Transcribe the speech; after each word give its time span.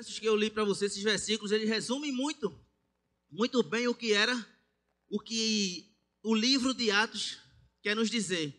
versos 0.00 0.18
que 0.18 0.26
eu 0.26 0.34
li 0.34 0.48
para 0.48 0.64
vocês, 0.64 0.92
esses 0.92 1.04
versículos, 1.04 1.52
eles 1.52 1.68
resumem 1.68 2.10
muito, 2.10 2.58
muito 3.30 3.62
bem 3.62 3.86
o 3.86 3.94
que 3.94 4.14
era, 4.14 4.34
o 5.10 5.20
que 5.20 5.94
o 6.22 6.34
livro 6.34 6.72
de 6.72 6.90
Atos 6.90 7.36
quer 7.82 7.94
nos 7.94 8.08
dizer. 8.08 8.56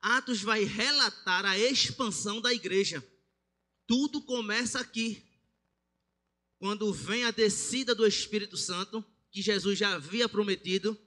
Atos 0.00 0.42
vai 0.42 0.64
relatar 0.64 1.44
a 1.44 1.56
expansão 1.56 2.40
da 2.40 2.52
igreja. 2.52 3.00
Tudo 3.86 4.20
começa 4.22 4.80
aqui. 4.80 5.24
Quando 6.58 6.92
vem 6.92 7.22
a 7.22 7.30
descida 7.30 7.94
do 7.94 8.04
Espírito 8.04 8.56
Santo, 8.56 9.04
que 9.30 9.40
Jesus 9.40 9.78
já 9.78 9.94
havia 9.94 10.28
prometido, 10.28 10.98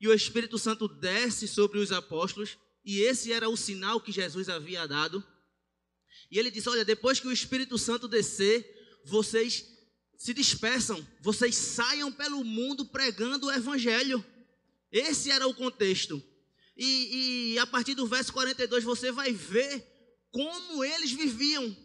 e 0.00 0.08
o 0.08 0.12
Espírito 0.12 0.58
Santo 0.58 0.88
desce 0.88 1.46
sobre 1.46 1.78
os 1.78 1.92
apóstolos, 1.92 2.58
e 2.84 2.98
esse 2.98 3.32
era 3.32 3.48
o 3.48 3.56
sinal 3.56 4.00
que 4.00 4.10
Jesus 4.10 4.48
havia 4.48 4.88
dado. 4.88 5.24
E 6.32 6.36
ele 6.36 6.50
disse: 6.50 6.68
Olha, 6.68 6.84
depois 6.84 7.20
que 7.20 7.28
o 7.28 7.32
Espírito 7.32 7.78
Santo 7.78 8.08
descer, 8.08 8.73
vocês 9.04 9.64
se 10.16 10.32
dispersam, 10.32 11.06
vocês 11.20 11.54
saiam 11.54 12.10
pelo 12.10 12.42
mundo 12.42 12.86
pregando 12.86 13.46
o 13.46 13.52
Evangelho. 13.52 14.24
Esse 14.90 15.30
era 15.30 15.46
o 15.46 15.54
contexto. 15.54 16.22
E, 16.76 17.52
e, 17.54 17.58
a 17.58 17.66
partir 17.66 17.94
do 17.94 18.06
verso 18.06 18.32
42 18.32 18.82
você 18.82 19.12
vai 19.12 19.32
ver 19.32 19.86
como 20.30 20.82
eles 20.82 21.12
viviam. 21.12 21.76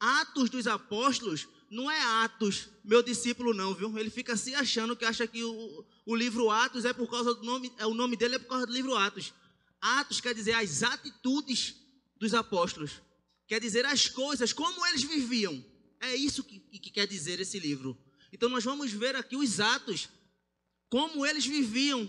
Atos 0.00 0.48
dos 0.48 0.66
apóstolos 0.66 1.48
não 1.70 1.90
é 1.90 2.00
Atos, 2.24 2.68
meu 2.84 3.02
discípulo 3.02 3.52
não, 3.52 3.74
viu? 3.74 3.98
Ele 3.98 4.08
fica 4.08 4.36
se 4.36 4.54
achando 4.54 4.96
que 4.96 5.04
acha 5.04 5.26
que 5.26 5.42
o, 5.42 5.84
o 6.06 6.16
livro 6.16 6.50
Atos 6.50 6.84
é 6.84 6.92
por 6.92 7.10
causa 7.10 7.34
do 7.34 7.44
nome, 7.44 7.72
é 7.76 7.86
o 7.86 7.92
nome 7.92 8.16
dele 8.16 8.36
é 8.36 8.38
por 8.38 8.48
causa 8.48 8.66
do 8.66 8.72
livro 8.72 8.94
Atos. 8.96 9.34
Atos 9.80 10.20
quer 10.20 10.34
dizer 10.34 10.54
as 10.54 10.82
atitudes 10.82 11.76
dos 12.16 12.32
apóstolos. 12.34 13.02
Quer 13.46 13.60
dizer 13.60 13.84
as 13.84 14.08
coisas, 14.08 14.52
como 14.52 14.86
eles 14.86 15.02
viviam. 15.02 15.62
É 16.00 16.14
isso 16.14 16.44
que, 16.44 16.60
que 16.60 16.90
quer 16.90 17.06
dizer 17.06 17.40
esse 17.40 17.58
livro. 17.58 17.98
Então 18.32 18.48
nós 18.48 18.64
vamos 18.64 18.92
ver 18.92 19.16
aqui 19.16 19.36
os 19.36 19.60
atos, 19.60 20.08
como 20.88 21.26
eles 21.26 21.46
viviam. 21.46 22.08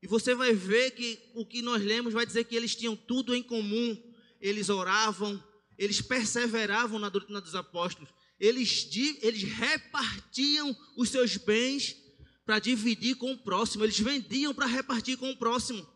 E 0.00 0.06
você 0.06 0.34
vai 0.34 0.52
ver 0.52 0.92
que 0.92 1.18
o 1.34 1.44
que 1.44 1.60
nós 1.60 1.82
lemos 1.82 2.12
vai 2.12 2.24
dizer 2.24 2.44
que 2.44 2.54
eles 2.54 2.74
tinham 2.74 2.96
tudo 2.96 3.34
em 3.34 3.42
comum. 3.42 3.96
Eles 4.40 4.68
oravam, 4.68 5.42
eles 5.76 6.00
perseveravam 6.00 6.98
na 6.98 7.08
doutrina 7.08 7.40
dos 7.40 7.54
apóstolos, 7.54 8.08
eles, 8.38 8.88
eles 9.20 9.42
repartiam 9.42 10.76
os 10.96 11.08
seus 11.08 11.36
bens 11.36 11.96
para 12.44 12.58
dividir 12.58 13.16
com 13.16 13.32
o 13.32 13.38
próximo, 13.38 13.84
eles 13.84 13.98
vendiam 13.98 14.54
para 14.54 14.66
repartir 14.66 15.16
com 15.16 15.30
o 15.30 15.36
próximo. 15.36 15.86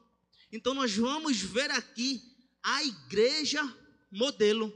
Então 0.50 0.74
nós 0.74 0.94
vamos 0.94 1.40
ver 1.40 1.70
aqui 1.70 2.20
a 2.62 2.84
igreja 2.84 3.62
modelo. 4.10 4.72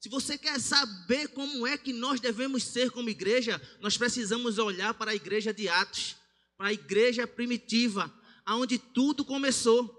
Se 0.00 0.08
você 0.08 0.38
quer 0.38 0.58
saber 0.58 1.28
como 1.28 1.66
é 1.66 1.76
que 1.76 1.92
nós 1.92 2.20
devemos 2.20 2.64
ser 2.64 2.90
como 2.90 3.10
igreja, 3.10 3.60
nós 3.82 3.98
precisamos 3.98 4.56
olhar 4.56 4.94
para 4.94 5.10
a 5.10 5.14
igreja 5.14 5.52
de 5.52 5.68
Atos, 5.68 6.16
para 6.56 6.68
a 6.68 6.72
igreja 6.72 7.26
primitiva, 7.26 8.10
aonde 8.46 8.78
tudo 8.78 9.26
começou. 9.26 9.98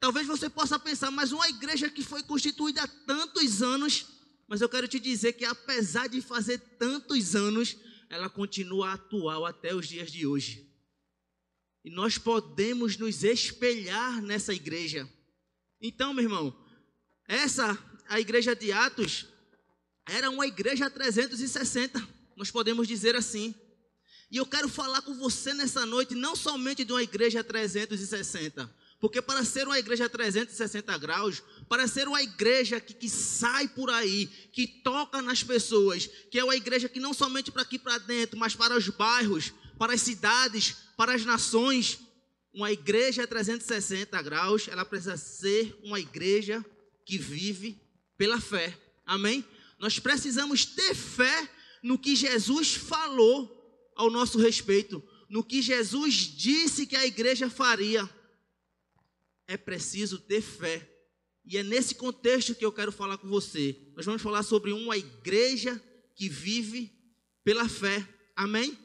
Talvez 0.00 0.26
você 0.26 0.48
possa 0.48 0.78
pensar, 0.78 1.10
mas 1.10 1.30
uma 1.30 1.46
igreja 1.46 1.90
que 1.90 2.02
foi 2.02 2.22
constituída 2.22 2.84
há 2.84 2.88
tantos 2.88 3.62
anos, 3.62 4.06
mas 4.48 4.62
eu 4.62 4.68
quero 4.68 4.88
te 4.88 4.98
dizer 4.98 5.34
que 5.34 5.44
apesar 5.44 6.08
de 6.08 6.22
fazer 6.22 6.58
tantos 6.78 7.36
anos, 7.36 7.76
ela 8.08 8.30
continua 8.30 8.94
atual 8.94 9.44
até 9.44 9.74
os 9.74 9.86
dias 9.86 10.10
de 10.10 10.26
hoje. 10.26 10.66
E 11.84 11.90
nós 11.90 12.16
podemos 12.16 12.96
nos 12.96 13.22
espelhar 13.22 14.22
nessa 14.22 14.54
igreja. 14.54 15.06
Então, 15.82 16.14
meu 16.14 16.24
irmão, 16.24 16.58
essa 17.28 17.78
a 18.08 18.20
igreja 18.20 18.54
de 18.54 18.72
Atos 18.72 19.33
era 20.06 20.30
uma 20.30 20.46
igreja 20.46 20.90
360, 20.90 22.06
nós 22.36 22.50
podemos 22.50 22.86
dizer 22.86 23.16
assim. 23.16 23.54
E 24.30 24.36
eu 24.36 24.46
quero 24.46 24.68
falar 24.68 25.02
com 25.02 25.14
você 25.14 25.54
nessa 25.54 25.86
noite, 25.86 26.14
não 26.14 26.34
somente 26.34 26.84
de 26.84 26.92
uma 26.92 27.02
igreja 27.02 27.44
360, 27.44 28.68
porque 29.00 29.22
para 29.22 29.44
ser 29.44 29.66
uma 29.66 29.78
igreja 29.78 30.08
360 30.08 30.96
graus, 30.98 31.42
para 31.68 31.86
ser 31.86 32.08
uma 32.08 32.22
igreja 32.22 32.80
que, 32.80 32.94
que 32.94 33.08
sai 33.08 33.68
por 33.68 33.90
aí, 33.90 34.26
que 34.52 34.66
toca 34.66 35.22
nas 35.22 35.42
pessoas, 35.42 36.06
que 36.30 36.38
é 36.38 36.44
uma 36.44 36.56
igreja 36.56 36.88
que 36.88 37.00
não 37.00 37.14
somente 37.14 37.52
para 37.52 37.62
aqui 37.62 37.78
para 37.78 37.98
dentro, 37.98 38.38
mas 38.38 38.54
para 38.54 38.76
os 38.76 38.88
bairros, 38.88 39.52
para 39.78 39.94
as 39.94 40.00
cidades, 40.00 40.76
para 40.96 41.14
as 41.14 41.24
nações, 41.24 41.98
uma 42.52 42.70
igreja 42.72 43.26
360 43.26 44.20
graus, 44.22 44.68
ela 44.68 44.84
precisa 44.84 45.16
ser 45.16 45.76
uma 45.82 45.98
igreja 45.98 46.64
que 47.04 47.18
vive 47.18 47.80
pela 48.16 48.40
fé. 48.40 48.76
Amém? 49.04 49.44
Nós 49.78 49.98
precisamos 49.98 50.64
ter 50.64 50.94
fé 50.94 51.50
no 51.82 51.98
que 51.98 52.16
Jesus 52.16 52.74
falou 52.74 53.92
ao 53.94 54.10
nosso 54.10 54.38
respeito, 54.38 55.02
no 55.28 55.44
que 55.44 55.60
Jesus 55.60 56.14
disse 56.14 56.86
que 56.86 56.96
a 56.96 57.06
igreja 57.06 57.50
faria. 57.50 58.08
É 59.46 59.56
preciso 59.56 60.18
ter 60.18 60.40
fé. 60.40 60.90
E 61.44 61.58
é 61.58 61.62
nesse 61.62 61.94
contexto 61.94 62.54
que 62.54 62.64
eu 62.64 62.72
quero 62.72 62.90
falar 62.90 63.18
com 63.18 63.28
você. 63.28 63.76
Nós 63.94 64.06
vamos 64.06 64.22
falar 64.22 64.42
sobre 64.42 64.72
uma 64.72 64.96
igreja 64.96 65.80
que 66.14 66.28
vive 66.28 66.90
pela 67.44 67.68
fé. 67.68 68.06
Amém? 68.34 68.78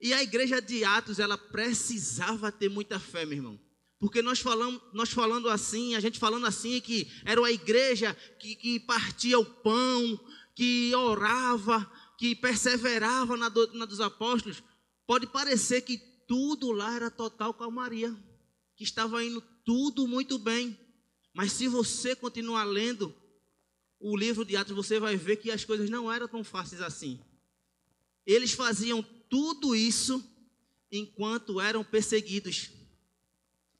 E 0.00 0.12
a 0.12 0.22
igreja 0.22 0.60
de 0.60 0.84
Atos, 0.84 1.18
ela 1.18 1.38
precisava 1.38 2.52
ter 2.52 2.68
muita 2.68 3.00
fé, 3.00 3.24
meu 3.24 3.38
irmão. 3.38 3.63
Porque 4.04 4.20
nós 4.20 4.38
falamos, 4.38 4.82
nós 4.92 5.08
falando 5.12 5.48
assim, 5.48 5.94
a 5.94 6.00
gente 6.00 6.18
falando 6.18 6.44
assim, 6.44 6.78
que 6.78 7.10
era 7.24 7.40
uma 7.40 7.50
igreja 7.50 8.14
que, 8.38 8.54
que 8.54 8.78
partia 8.78 9.38
o 9.38 9.46
pão, 9.46 10.20
que 10.54 10.94
orava, 10.94 11.90
que 12.18 12.36
perseverava 12.36 13.34
na 13.34 13.48
doutrina 13.48 13.86
dos 13.86 14.02
apóstolos, 14.02 14.62
pode 15.06 15.26
parecer 15.26 15.80
que 15.80 15.96
tudo 16.28 16.70
lá 16.70 16.94
era 16.94 17.10
total 17.10 17.54
calmaria, 17.54 18.14
que 18.76 18.84
estava 18.84 19.24
indo 19.24 19.42
tudo 19.64 20.06
muito 20.06 20.38
bem. 20.38 20.78
Mas 21.32 21.52
se 21.52 21.66
você 21.66 22.14
continuar 22.14 22.64
lendo 22.64 23.16
o 23.98 24.14
livro 24.18 24.44
de 24.44 24.54
Atos, 24.54 24.76
você 24.76 25.00
vai 25.00 25.16
ver 25.16 25.36
que 25.36 25.50
as 25.50 25.64
coisas 25.64 25.88
não 25.88 26.12
eram 26.12 26.28
tão 26.28 26.44
fáceis 26.44 26.82
assim. 26.82 27.18
Eles 28.26 28.52
faziam 28.52 29.02
tudo 29.30 29.74
isso 29.74 30.22
enquanto 30.92 31.58
eram 31.58 31.82
perseguidos. 31.82 32.83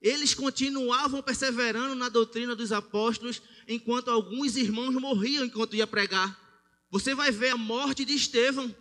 Eles 0.05 0.35
continuavam 0.35 1.23
perseverando 1.23 1.95
na 1.95 2.11
doutrina 2.11 2.55
dos 2.55 2.73
apóstolos, 2.73 3.41
enquanto 3.67 4.11
alguns 4.11 4.55
irmãos 4.55 4.93
morriam 4.93 5.47
enquanto 5.47 5.75
ia 5.75 5.87
pregar. 5.87 6.39
Você 6.91 7.15
vai 7.15 7.31
ver 7.31 7.49
a 7.49 7.57
morte 7.57 8.05
de 8.05 8.13
Estevão. 8.13 8.77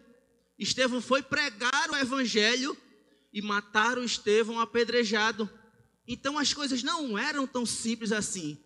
Estevão 0.59 0.99
foi 0.99 1.23
pregar 1.23 1.89
o 1.89 1.95
evangelho 1.95 2.75
e 3.31 3.41
mataram 3.41 4.03
Estevão 4.03 4.59
apedrejado. 4.59 5.49
Então 6.05 6.37
as 6.37 6.53
coisas 6.53 6.83
não 6.83 7.17
eram 7.17 7.47
tão 7.47 7.65
simples 7.65 8.11
assim. 8.11 8.57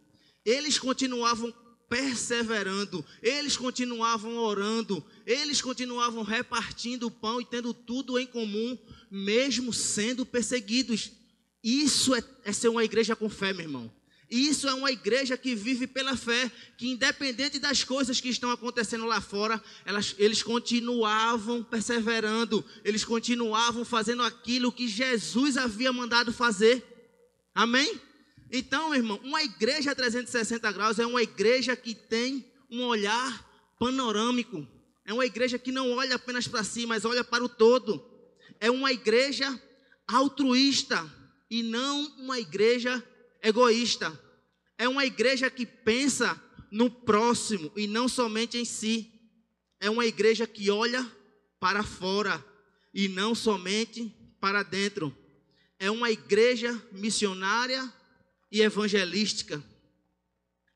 Eles 0.43 0.79
continuavam 0.79 1.53
perseverando, 1.87 3.05
eles 3.21 3.55
continuavam 3.55 4.35
orando, 4.35 5.05
eles 5.27 5.61
continuavam 5.61 6.23
repartindo 6.23 7.05
o 7.05 7.11
pão 7.11 7.39
e 7.39 7.45
tendo 7.45 7.71
tudo 7.71 8.17
em 8.17 8.25
comum, 8.25 8.75
mesmo 9.11 9.71
sendo 9.71 10.25
perseguidos. 10.25 11.11
Isso 11.63 12.15
é, 12.15 12.23
é 12.43 12.51
ser 12.51 12.69
uma 12.69 12.83
igreja 12.83 13.15
com 13.15 13.29
fé, 13.29 13.53
meu 13.53 13.65
irmão. 13.65 13.91
Isso 14.29 14.67
é 14.67 14.73
uma 14.73 14.91
igreja 14.91 15.37
que 15.37 15.55
vive 15.55 15.87
pela 15.87 16.17
fé, 16.17 16.51
que 16.77 16.89
independente 16.89 17.59
das 17.59 17.85
coisas 17.85 18.19
que 18.19 18.27
estão 18.27 18.51
acontecendo 18.51 19.05
lá 19.05 19.21
fora, 19.21 19.61
elas, 19.85 20.15
eles 20.17 20.43
continuavam 20.43 21.63
perseverando, 21.63 22.63
eles 22.83 23.05
continuavam 23.05 23.85
fazendo 23.85 24.23
aquilo 24.23 24.71
que 24.71 24.85
Jesus 24.85 25.55
havia 25.55 25.93
mandado 25.93 26.33
fazer. 26.33 26.83
Amém? 27.55 27.99
Então, 28.51 28.89
meu 28.89 28.97
irmão, 28.97 29.19
uma 29.23 29.41
igreja 29.41 29.95
360 29.95 30.71
graus 30.73 30.99
é 30.99 31.05
uma 31.05 31.23
igreja 31.23 31.73
que 31.75 31.95
tem 31.95 32.45
um 32.69 32.83
olhar 32.83 33.45
panorâmico. 33.79 34.67
É 35.05 35.13
uma 35.13 35.25
igreja 35.25 35.57
que 35.57 35.71
não 35.71 35.91
olha 35.91 36.15
apenas 36.15 36.49
para 36.49 36.65
si, 36.65 36.85
mas 36.85 37.05
olha 37.05 37.23
para 37.23 37.45
o 37.45 37.49
todo. 37.49 38.03
É 38.59 38.69
uma 38.69 38.91
igreja 38.91 39.57
altruísta 40.05 41.16
e 41.49 41.63
não 41.63 42.05
uma 42.17 42.39
igreja 42.39 43.03
egoísta. 43.41 44.17
É 44.77 44.87
uma 44.87 45.05
igreja 45.05 45.49
que 45.49 45.65
pensa 45.65 46.41
no 46.71 46.89
próximo 46.89 47.71
e 47.75 47.87
não 47.87 48.07
somente 48.07 48.57
em 48.57 48.65
si. 48.65 49.11
É 49.79 49.89
uma 49.89 50.05
igreja 50.05 50.45
que 50.45 50.69
olha 50.69 51.05
para 51.59 51.83
fora 51.83 52.43
e 52.93 53.07
não 53.07 53.33
somente 53.33 54.13
para 54.39 54.63
dentro. 54.63 55.15
É 55.79 55.89
uma 55.89 56.09
igreja 56.11 56.73
missionária 56.91 57.91
e 58.51 58.61
evangelística. 58.61 59.63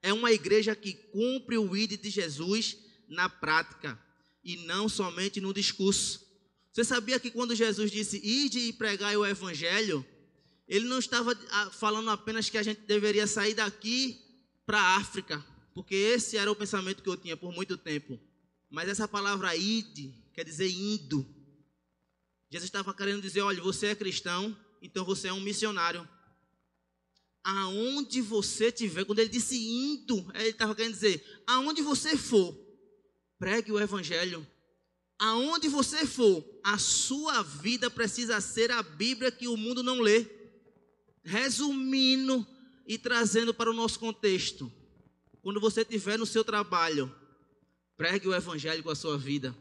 É 0.02 0.12
uma 0.12 0.32
igreja 0.32 0.76
que 0.76 0.94
cumpre 0.94 1.58
o 1.58 1.76
ID 1.76 2.00
de 2.02 2.10
Jesus 2.10 2.78
na 3.08 3.30
prática 3.30 4.00
e 4.44 4.58
não 4.58 4.90
somente 4.90 5.40
no 5.40 5.54
discurso. 5.54 6.28
Você 6.72 6.84
sabia 6.84 7.20
que 7.20 7.30
quando 7.30 7.56
Jesus 7.56 7.92
disse 7.92 8.18
ide 8.24 8.60
e 8.60 8.74
pregai 8.74 9.16
o 9.18 9.26
evangelho, 9.26 10.06
ele 10.68 10.86
não 10.86 11.00
estava 11.00 11.38
ah, 11.52 11.70
falando 11.72 12.10
apenas 12.10 12.50
que 12.50 12.58
a 12.58 12.64
gente 12.64 12.82
deveria 12.82 13.28
sair 13.28 13.54
daqui 13.54 14.20
para 14.66 14.80
a 14.80 14.96
África, 14.98 15.44
porque 15.74 15.96
esse 15.96 16.38
era 16.38 16.52
o 16.52 16.56
pensamento 16.56 17.04
que 17.04 17.10
eu 17.10 17.18
tinha 17.18 17.36
por 17.36 17.54
muito 17.54 17.78
tempo. 17.78 18.20
Mas 18.70 18.88
essa 18.88 19.08
palavra 19.08 19.56
id 19.56 20.14
quer 20.34 20.46
dizer 20.46 20.70
indo. 20.70 21.28
Jesus 22.50 22.68
estava 22.68 22.94
querendo 22.94 23.22
dizer: 23.22 23.42
olha, 23.42 23.62
você 23.62 23.88
é 23.88 23.96
cristão, 23.96 24.58
então 24.82 25.04
você 25.04 25.28
é 25.28 25.34
um 25.34 25.42
missionário. 25.42 26.08
Aonde 27.44 28.22
você 28.22 28.72
tiver, 28.72 29.04
quando 29.04 29.20
ele 29.20 29.30
disse 29.30 29.58
indo, 29.58 30.32
ele 30.36 30.50
estava 30.50 30.74
querendo 30.76 30.94
dizer: 30.94 31.44
aonde 31.48 31.82
você 31.82 32.16
for, 32.16 32.58
pregue 33.38 33.72
o 33.72 33.80
evangelho. 33.80 34.46
Aonde 35.18 35.68
você 35.68 36.06
for, 36.06 36.44
a 36.64 36.78
sua 36.78 37.44
vida 37.44 37.92
precisa 37.92 38.42
ser 38.42 38.72
a 38.72 38.82
Bíblia 38.82 39.32
que 39.32 39.48
o 39.48 39.56
mundo 39.56 39.84
não 39.84 40.00
lê. 40.00 40.41
Resumindo 41.24 42.46
e 42.88 42.98
trazendo 42.98 43.54
para 43.54 43.70
o 43.70 43.74
nosso 43.74 44.00
contexto, 44.00 44.72
quando 45.42 45.60
você 45.60 45.82
estiver 45.82 46.18
no 46.18 46.26
seu 46.26 46.44
trabalho, 46.44 47.14
pregue 47.96 48.28
o 48.28 48.34
evangelho 48.34 48.84
com 48.84 48.90
a 48.90 48.96
sua 48.96 49.18
vida. 49.18 49.56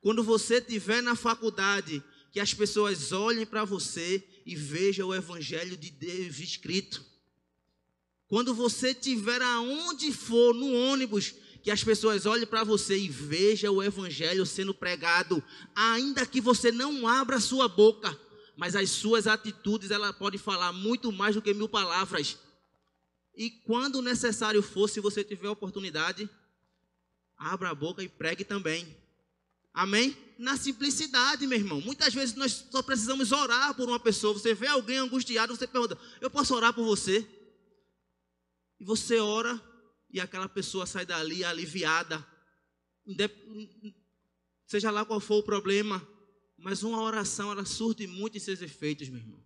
Quando 0.00 0.22
você 0.22 0.56
estiver 0.56 1.02
na 1.02 1.14
faculdade, 1.14 2.02
que 2.32 2.40
as 2.40 2.54
pessoas 2.54 3.12
olhem 3.12 3.44
para 3.44 3.64
você 3.64 4.26
e 4.46 4.56
vejam 4.56 5.08
o 5.08 5.14
evangelho 5.14 5.76
de 5.76 5.90
Deus 5.90 6.38
escrito. 6.38 7.04
Quando 8.26 8.54
você 8.54 8.90
estiver 8.90 9.42
aonde 9.42 10.10
for, 10.10 10.54
no 10.54 10.72
ônibus, 10.72 11.34
que 11.62 11.70
as 11.70 11.84
pessoas 11.84 12.24
olhem 12.24 12.46
para 12.46 12.64
você 12.64 12.98
e 12.98 13.08
vejam 13.08 13.74
o 13.76 13.82
evangelho 13.82 14.44
sendo 14.46 14.74
pregado, 14.74 15.42
ainda 15.76 16.24
que 16.24 16.40
você 16.40 16.72
não 16.72 17.06
abra 17.06 17.38
sua 17.38 17.68
boca, 17.68 18.18
mas 18.56 18.76
as 18.76 18.90
suas 18.90 19.26
atitudes, 19.26 19.90
ela 19.90 20.12
pode 20.12 20.38
falar 20.38 20.72
muito 20.72 21.10
mais 21.10 21.34
do 21.34 21.42
que 21.42 21.54
mil 21.54 21.68
palavras. 21.68 22.38
E 23.34 23.50
quando 23.50 24.02
necessário 24.02 24.62
for, 24.62 24.88
se 24.88 25.00
você 25.00 25.24
tiver 25.24 25.48
oportunidade, 25.48 26.28
abra 27.36 27.70
a 27.70 27.74
boca 27.74 28.02
e 28.02 28.08
pregue 28.08 28.44
também. 28.44 28.96
Amém? 29.72 30.16
Na 30.38 30.56
simplicidade, 30.56 31.46
meu 31.46 31.58
irmão. 31.58 31.80
Muitas 31.80 32.12
vezes 32.12 32.34
nós 32.34 32.66
só 32.70 32.82
precisamos 32.82 33.32
orar 33.32 33.74
por 33.74 33.88
uma 33.88 33.98
pessoa. 33.98 34.34
Você 34.34 34.54
vê 34.54 34.66
alguém 34.66 34.98
angustiado, 34.98 35.56
você 35.56 35.66
pergunta: 35.66 35.98
Eu 36.20 36.30
posso 36.30 36.54
orar 36.54 36.74
por 36.74 36.84
você? 36.84 37.26
E 38.78 38.84
você 38.84 39.18
ora 39.18 39.60
e 40.10 40.20
aquela 40.20 40.48
pessoa 40.48 40.84
sai 40.84 41.06
dali 41.06 41.42
aliviada. 41.42 42.24
Seja 44.66 44.90
lá 44.90 45.04
qual 45.04 45.20
for 45.20 45.36
o 45.36 45.42
problema, 45.42 46.06
mas 46.62 46.82
uma 46.82 47.02
oração 47.02 47.50
ela 47.50 47.64
surte 47.64 48.06
muito 48.06 48.36
em 48.36 48.40
seus 48.40 48.62
efeitos, 48.62 49.08
meu 49.08 49.18
irmão. 49.18 49.42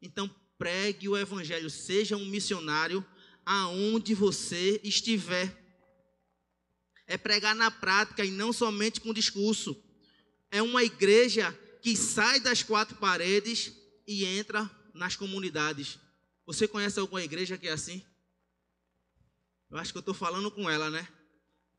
Então 0.00 0.34
pregue 0.56 1.08
o 1.08 1.16
evangelho, 1.16 1.68
seja 1.68 2.16
um 2.16 2.24
missionário 2.26 3.04
aonde 3.44 4.14
você 4.14 4.80
estiver 4.84 5.58
é 7.06 7.18
pregar 7.18 7.56
na 7.56 7.72
prática 7.72 8.24
e 8.24 8.30
não 8.30 8.52
somente 8.52 9.00
com 9.00 9.12
discurso. 9.12 9.76
É 10.48 10.62
uma 10.62 10.84
igreja 10.84 11.52
que 11.82 11.96
sai 11.96 12.38
das 12.38 12.62
quatro 12.62 12.96
paredes 12.98 13.72
e 14.06 14.24
entra 14.24 14.70
nas 14.94 15.16
comunidades. 15.16 15.98
Você 16.46 16.68
conhece 16.68 17.00
alguma 17.00 17.20
igreja 17.20 17.58
que 17.58 17.66
é 17.66 17.72
assim? 17.72 18.00
Eu 19.68 19.76
acho 19.76 19.92
que 19.92 19.98
eu 19.98 20.00
estou 20.00 20.14
falando 20.14 20.52
com 20.52 20.70
ela, 20.70 20.88
né? 20.88 21.08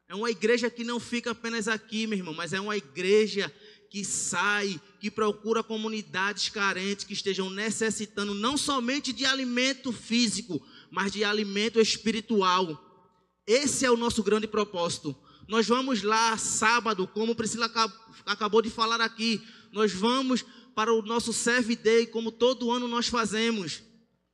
É 0.10 0.16
uma 0.16 0.30
igreja 0.30 0.70
que 0.70 0.84
não 0.84 1.00
fica 1.00 1.32
apenas 1.32 1.70
aqui, 1.70 2.06
meu 2.06 2.18
irmão, 2.18 2.34
mas 2.34 2.52
é 2.52 2.60
uma 2.60 2.76
igreja 2.76 3.54
que 3.92 4.06
sai, 4.06 4.80
que 5.02 5.12
procura 5.12 5.62
comunidades 5.62 6.48
carentes 6.48 7.04
que 7.04 7.12
estejam 7.12 7.50
necessitando 7.50 8.34
não 8.34 8.56
somente 8.56 9.12
de 9.12 9.26
alimento 9.26 9.92
físico, 9.92 10.66
mas 10.90 11.12
de 11.12 11.26
alimento 11.26 11.78
espiritual. 11.78 12.82
Esse 13.46 13.86
é 13.86 13.92
o 13.92 13.98
nosso 13.98 14.24
grande 14.24 14.48
propósito. 14.48 15.14
Nós 15.46 15.68
vamos 15.68 16.04
lá 16.04 16.38
sábado, 16.38 17.06
como 17.06 17.36
Priscila 17.36 17.70
acabou 18.26 18.62
de 18.62 18.70
falar 18.70 19.02
aqui. 19.02 19.42
Nós 19.74 19.92
vamos 19.92 20.46
para 20.74 20.94
o 20.94 21.02
nosso 21.02 21.34
Serve 21.34 21.76
Day, 21.76 22.08
como 22.08 22.32
todo 22.32 22.72
ano 22.72 22.88
nós 22.88 23.10
fazemos. 23.10 23.84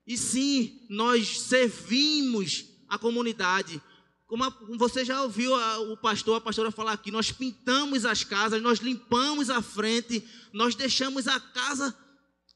E 0.06 0.16
sim, 0.16 0.86
nós 0.88 1.40
servimos 1.40 2.66
a 2.88 3.00
comunidade. 3.00 3.82
Como 4.28 4.44
você 4.78 5.06
já 5.06 5.24
ouviu 5.24 5.54
o 5.92 5.96
pastor, 5.96 6.36
a 6.36 6.42
pastora 6.42 6.70
falar 6.70 6.92
aqui, 6.92 7.10
nós 7.10 7.32
pintamos 7.32 8.06
as 8.06 8.26
casas, 8.26 8.62
nós 8.62 8.80
limpamos 8.80 9.50
a 9.50 9.62
frente, 9.62 10.22
nós 10.52 10.76
deixamos 10.76 11.28
a 11.28 11.40
casa 11.40 11.98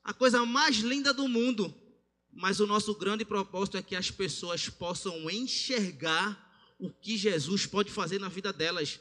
a 0.03 0.13
coisa 0.13 0.45
mais 0.45 0.77
linda 0.77 1.13
do 1.13 1.27
mundo. 1.27 1.73
Mas 2.33 2.59
o 2.59 2.67
nosso 2.67 2.93
grande 2.95 3.23
propósito 3.23 3.77
é 3.77 3.81
que 3.81 3.95
as 3.95 4.11
pessoas 4.11 4.67
possam 4.67 5.29
enxergar 5.29 6.49
o 6.79 6.89
que 6.89 7.17
Jesus 7.17 7.65
pode 7.65 7.91
fazer 7.91 8.19
na 8.19 8.27
vida 8.27 8.51
delas. 8.51 8.99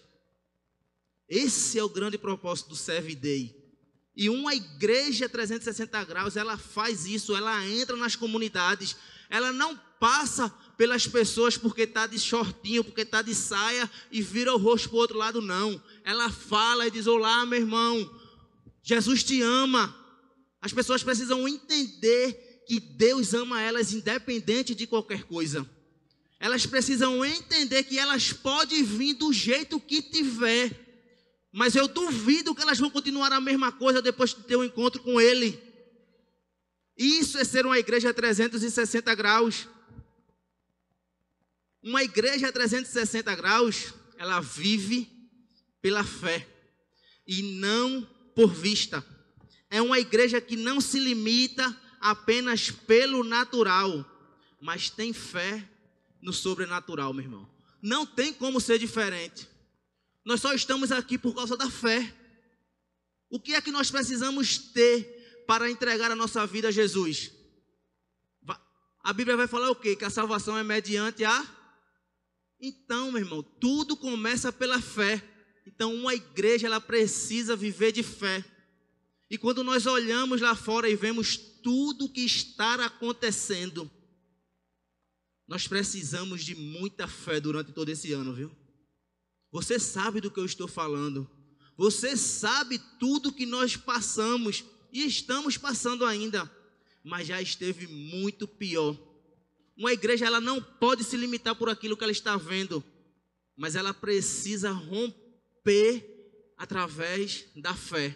Esse 1.29 1.79
é 1.79 1.83
o 1.83 1.89
grande 1.89 2.19
propósito 2.19 2.71
do 2.71 2.77
Serve 2.77 3.15
Day. 3.15 3.57
E 4.15 4.29
uma 4.29 4.55
igreja 4.55 5.29
360 5.29 6.05
graus, 6.05 6.37
ela 6.37 6.59
faz 6.59 7.07
isso, 7.07 7.35
ela 7.35 7.67
entra 7.67 7.97
nas 7.97 8.17
comunidades, 8.17 8.97
ela 9.29 9.53
não 9.53 9.77
passa 9.99 10.53
pelas 10.81 11.07
pessoas 11.07 11.59
porque 11.59 11.83
está 11.83 12.07
de 12.07 12.19
shortinho, 12.19 12.83
porque 12.83 13.03
está 13.03 13.21
de 13.21 13.35
saia 13.35 13.91
e 14.11 14.23
vira 14.23 14.55
o 14.55 14.57
rosto 14.57 14.89
para 14.89 14.97
o 14.97 15.01
outro 15.01 15.19
lado, 15.19 15.43
não. 15.43 15.79
Ela 16.03 16.31
fala 16.31 16.87
e 16.87 16.91
diz: 16.91 17.07
Olá, 17.07 17.45
meu 17.45 17.61
irmão, 17.61 18.11
Jesus 18.83 19.23
te 19.23 19.43
ama. 19.43 19.95
As 20.59 20.73
pessoas 20.73 21.03
precisam 21.03 21.47
entender 21.47 22.65
que 22.67 22.81
Deus 22.81 23.35
ama 23.35 23.61
elas 23.61 23.93
independente 23.93 24.75
de 24.75 24.87
qualquer 24.87 25.25
coisa. 25.25 25.69
Elas 26.39 26.65
precisam 26.65 27.23
entender 27.23 27.83
que 27.83 27.99
elas 27.99 28.33
podem 28.33 28.83
vir 28.83 29.13
do 29.13 29.35
jeito 29.35 29.79
que 29.79 30.01
tiver, 30.01 30.73
mas 31.53 31.77
eu 31.77 31.89
duvido 31.89 32.55
que 32.55 32.63
elas 32.63 32.79
vão 32.79 32.89
continuar 32.89 33.31
a 33.35 33.41
mesma 33.41 33.71
coisa 33.71 34.01
depois 34.01 34.31
de 34.31 34.45
ter 34.45 34.57
um 34.57 34.65
encontro 34.65 35.03
com 35.03 35.21
Ele. 35.21 35.63
Isso 36.97 37.37
é 37.37 37.45
ser 37.45 37.67
uma 37.67 37.79
igreja 37.79 38.15
360 38.15 39.15
graus. 39.15 39.69
Uma 41.83 42.03
igreja 42.03 42.53
360 42.53 43.35
graus, 43.35 43.95
ela 44.17 44.41
vive 44.41 45.11
pela 45.81 46.05
fé 46.05 46.47
e 47.27 47.43
não 47.61 48.03
por 48.35 48.53
vista. 48.53 49.05
É 49.71 49.81
uma 49.81 49.99
igreja 49.99 50.41
que 50.41 50.57
não 50.57 50.81
se 50.81 50.99
limita 50.99 51.75
apenas 52.01 52.71
pelo 52.71 53.23
natural, 53.23 54.05
mas 54.61 54.91
tem 54.91 55.13
fé 55.13 55.67
no 56.21 56.33
sobrenatural, 56.33 57.15
meu 57.15 57.25
irmão. 57.25 57.49
Não 57.81 58.05
tem 58.05 58.33
como 58.33 58.61
ser 58.61 58.79
diferente. 58.79 59.49
Nós 60.25 60.41
só 60.41 60.53
estamos 60.53 60.93
aqui 60.93 61.17
por 61.17 61.35
causa 61.35 61.57
da 61.57 61.71
fé. 61.71 62.15
O 63.31 63.41
que 63.41 63.55
é 63.55 63.61
que 63.61 63.71
nós 63.71 63.91
precisamos 63.91 64.59
ter 64.59 65.45
para 65.47 65.71
entregar 65.71 66.11
a 66.11 66.17
nossa 66.17 66.47
vida 66.47 66.69
a 66.69 66.73
Jesus? 66.73 67.33
A 69.03 69.13
Bíblia 69.15 69.37
vai 69.37 69.47
falar 69.47 69.71
o 69.71 69.75
quê? 69.75 69.97
Que 69.97 70.05
a 70.05 70.11
salvação 70.11 70.59
é 70.59 70.63
mediante 70.63 71.25
a. 71.25 71.60
Então, 72.61 73.11
meu 73.11 73.23
irmão, 73.23 73.43
tudo 73.43 73.97
começa 73.97 74.53
pela 74.53 74.81
fé. 74.81 75.23
Então, 75.67 75.95
uma 75.95 76.15
igreja 76.15 76.67
ela 76.67 76.81
precisa 76.81 77.57
viver 77.57 77.93
de 77.93 78.03
fé. 78.03 78.45
E 79.31 79.39
quando 79.39 79.65
nós 79.65 79.87
olhamos 79.87 80.41
lá 80.41 80.55
fora 80.55 80.89
e 80.89 80.97
vemos 80.97 81.37
tudo 81.37 82.09
que 82.09 82.21
está 82.21 82.75
acontecendo, 82.85 83.91
nós 85.47 85.67
precisamos 85.67 86.45
de 86.45 86.55
muita 86.55 87.09
fé 87.09 87.41
durante 87.41 87.73
todo 87.73 87.89
esse 87.89 88.13
ano, 88.13 88.35
viu? 88.35 88.55
Você 89.51 89.79
sabe 89.79 90.21
do 90.21 90.31
que 90.31 90.39
eu 90.39 90.45
estou 90.45 90.69
falando. 90.69 91.29
Você 91.77 92.17
sabe 92.17 92.79
tudo 92.99 93.33
que 93.33 93.47
nós 93.47 93.77
passamos 93.77 94.65
e 94.93 95.05
estamos 95.05 95.57
passando 95.57 96.05
ainda, 96.05 96.51
mas 97.03 97.27
já 97.27 97.41
esteve 97.41 97.87
muito 97.87 98.47
pior. 98.47 98.97
Uma 99.81 99.95
igreja 99.95 100.27
ela 100.27 100.43
não 100.43 100.63
pode 100.63 101.03
se 101.03 101.17
limitar 101.17 101.55
por 101.55 101.71
aquilo 101.71 101.97
que 101.97 102.05
ela 102.05 102.13
está 102.13 102.37
vendo, 102.37 102.85
mas 103.57 103.75
ela 103.75 103.95
precisa 103.95 104.71
romper 104.71 106.53
através 106.55 107.47
da 107.57 107.75
fé. 107.75 108.15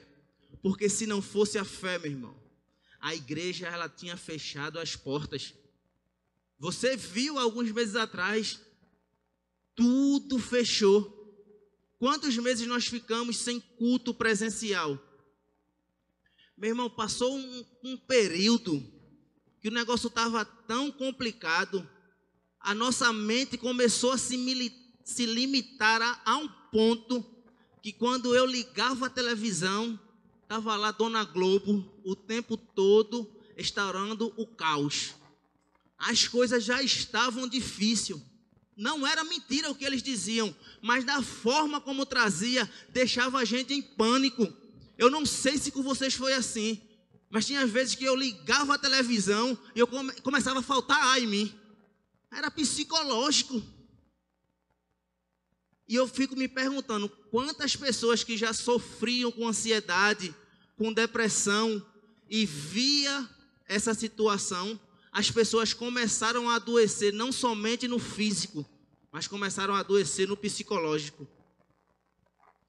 Porque 0.61 0.91
se 0.91 1.07
não 1.07 1.23
fosse 1.23 1.57
a 1.57 1.65
fé, 1.65 1.99
meu 1.99 2.11
irmão, 2.11 2.37
a 3.01 3.15
igreja 3.15 3.67
ela 3.67 3.89
tinha 3.89 4.15
fechado 4.15 4.79
as 4.79 4.95
portas. 4.95 5.55
Você 6.59 6.99
viu 6.99 7.39
alguns 7.39 7.73
meses 7.73 7.97
atrás, 7.97 8.61
tudo 9.75 10.39
fechou. 10.39 11.11
Quantos 11.99 12.37
meses 12.37 12.67
nós 12.67 12.85
ficamos 12.89 13.39
sem 13.39 13.59
culto 13.59 14.13
presencial? 14.13 15.03
Meu 16.59 16.69
irmão, 16.69 16.91
passou 16.91 17.35
um, 17.35 17.65
um 17.83 17.97
período 17.97 18.94
que 19.65 19.71
o 19.71 19.73
negócio 19.73 20.09
estava 20.09 20.45
tão 20.45 20.93
complicado, 20.93 21.89
a 22.61 22.75
nossa 22.75 23.11
mente 23.15 23.57
começou 23.57 24.13
a 24.13 24.19
se, 24.19 24.37
se 25.03 25.25
limitar 25.25 26.03
a, 26.03 26.21
a 26.23 26.37
um 26.37 26.47
ponto 26.71 27.25
que 27.81 27.91
quando 27.91 28.37
eu 28.37 28.45
ligava 28.45 29.07
a 29.07 29.09
televisão, 29.09 29.99
Estava 30.43 30.77
lá 30.77 30.91
Dona 30.91 31.25
Globo 31.25 31.91
o 32.05 32.15
tempo 32.15 32.59
todo 32.59 33.27
instaurando 33.57 34.35
o 34.37 34.47
caos. 34.47 35.15
As 35.97 36.29
coisas 36.29 36.63
já 36.63 36.83
estavam 36.83 37.49
difíceis. 37.49 38.21
não 38.77 39.07
era 39.07 39.25
mentira 39.25 39.71
o 39.71 39.75
que 39.75 39.87
eles 39.87 40.03
diziam, 40.03 40.55
mas 40.83 41.07
da 41.07 41.23
forma 41.23 41.81
como 41.81 42.05
trazia, 42.05 42.71
deixava 42.91 43.39
a 43.39 43.45
gente 43.47 43.73
em 43.73 43.81
pânico. 43.81 44.47
Eu 44.99 45.11
não 45.11 45.25
sei 45.25 45.57
se 45.57 45.73
com 45.73 45.83
vocês 45.83 46.13
foi 46.13 46.35
assim, 46.35 46.83
mas 47.35 47.47
tinha 47.47 47.67
vezes 47.67 47.97
que 47.97 48.05
eu 48.05 48.15
ligava 48.15 48.77
a 48.77 48.79
televisão 48.79 49.59
e 49.75 49.81
eu 49.81 49.89
come, 49.89 50.13
começava 50.21 50.61
a 50.61 50.63
faltar 50.63 51.03
ar 51.03 51.21
em 51.21 51.27
mim. 51.27 51.61
Era 52.31 52.49
psicológico. 52.49 53.61
E 55.89 55.97
eu 55.97 56.07
fico 56.07 56.37
me 56.37 56.47
perguntando 56.47 57.09
quantas 57.33 57.75
pessoas 57.75 58.23
que 58.23 58.37
já 58.37 58.53
sofriam 58.53 59.33
com 59.33 59.49
ansiedade, 59.49 60.33
com 60.77 60.93
depressão 60.93 61.85
e 62.31 62.47
via 62.47 63.29
essa 63.67 63.95
situação, 63.95 64.79
as 65.11 65.29
pessoas 65.29 65.75
começaram 65.75 66.49
a 66.49 66.55
adoecer 66.55 67.13
não 67.13 67.33
somente 67.33 67.89
no 67.89 67.99
físico, 67.99 68.65
mas 69.11 69.27
começaram 69.27 69.75
a 69.75 69.81
adoecer 69.81 70.29
no 70.29 70.37
psicológico. 70.37 71.27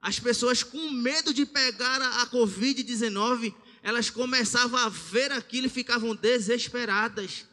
As 0.01 0.19
pessoas 0.19 0.63
com 0.63 0.89
medo 0.89 1.31
de 1.31 1.45
pegar 1.45 2.01
a, 2.01 2.24
a 2.24 2.27
Covid-19, 2.31 3.53
elas 3.86 4.10
começavam 4.10 4.80
a 4.80 4.89
ver 4.89 5.32
aquilo 5.32 5.68
e 5.68 5.70
ficavam 5.70 6.15
desesperadas. 6.15 7.46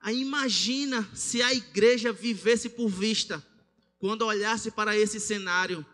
Aí 0.00 0.22
imagina 0.22 1.06
se 1.14 1.42
a 1.42 1.52
igreja 1.52 2.14
vivesse 2.14 2.70
por 2.70 2.88
vista, 2.88 3.46
quando 3.98 4.24
olhasse 4.24 4.70
para 4.70 4.96
esse 4.96 5.20
cenário, 5.20 5.84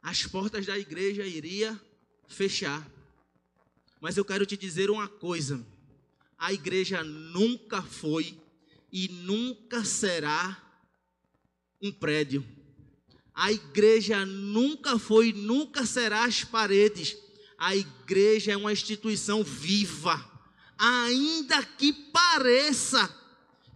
as 0.00 0.24
portas 0.24 0.64
da 0.64 0.78
igreja 0.78 1.26
iriam 1.26 1.78
fechar. 2.28 2.88
Mas 4.00 4.16
eu 4.16 4.24
quero 4.24 4.46
te 4.46 4.56
dizer 4.56 4.88
uma 4.88 5.08
coisa: 5.08 5.66
a 6.38 6.52
igreja 6.52 7.02
nunca 7.02 7.82
foi 7.82 8.40
e 8.92 9.08
nunca 9.08 9.84
será 9.84 10.56
um 11.82 11.90
prédio. 11.90 12.46
A 13.34 13.50
igreja 13.50 14.24
nunca 14.24 15.00
foi 15.00 15.30
e 15.30 15.32
nunca 15.32 15.84
será 15.84 16.26
as 16.26 16.44
paredes. 16.44 17.31
A 17.62 17.76
igreja 17.76 18.50
é 18.50 18.56
uma 18.56 18.72
instituição 18.72 19.44
viva. 19.44 20.20
Ainda 20.76 21.62
que 21.62 21.92
pareça 21.92 23.08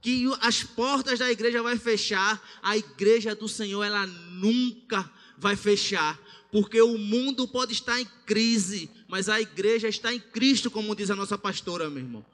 que 0.02 0.24
as 0.40 0.64
portas 0.64 1.20
da 1.20 1.30
igreja 1.30 1.62
vai 1.62 1.78
fechar, 1.78 2.44
a 2.60 2.76
igreja 2.76 3.32
do 3.32 3.48
Senhor 3.48 3.84
ela 3.84 4.04
nunca 4.04 5.08
vai 5.38 5.54
fechar, 5.54 6.20
porque 6.50 6.82
o 6.82 6.98
mundo 6.98 7.46
pode 7.46 7.74
estar 7.74 8.00
em 8.00 8.08
crise, 8.26 8.90
mas 9.06 9.28
a 9.28 9.40
igreja 9.40 9.86
está 9.86 10.12
em 10.12 10.18
Cristo, 10.18 10.68
como 10.68 10.96
diz 10.96 11.08
a 11.08 11.14
nossa 11.14 11.38
pastora, 11.38 11.88
meu 11.88 12.02
irmão. 12.02 12.26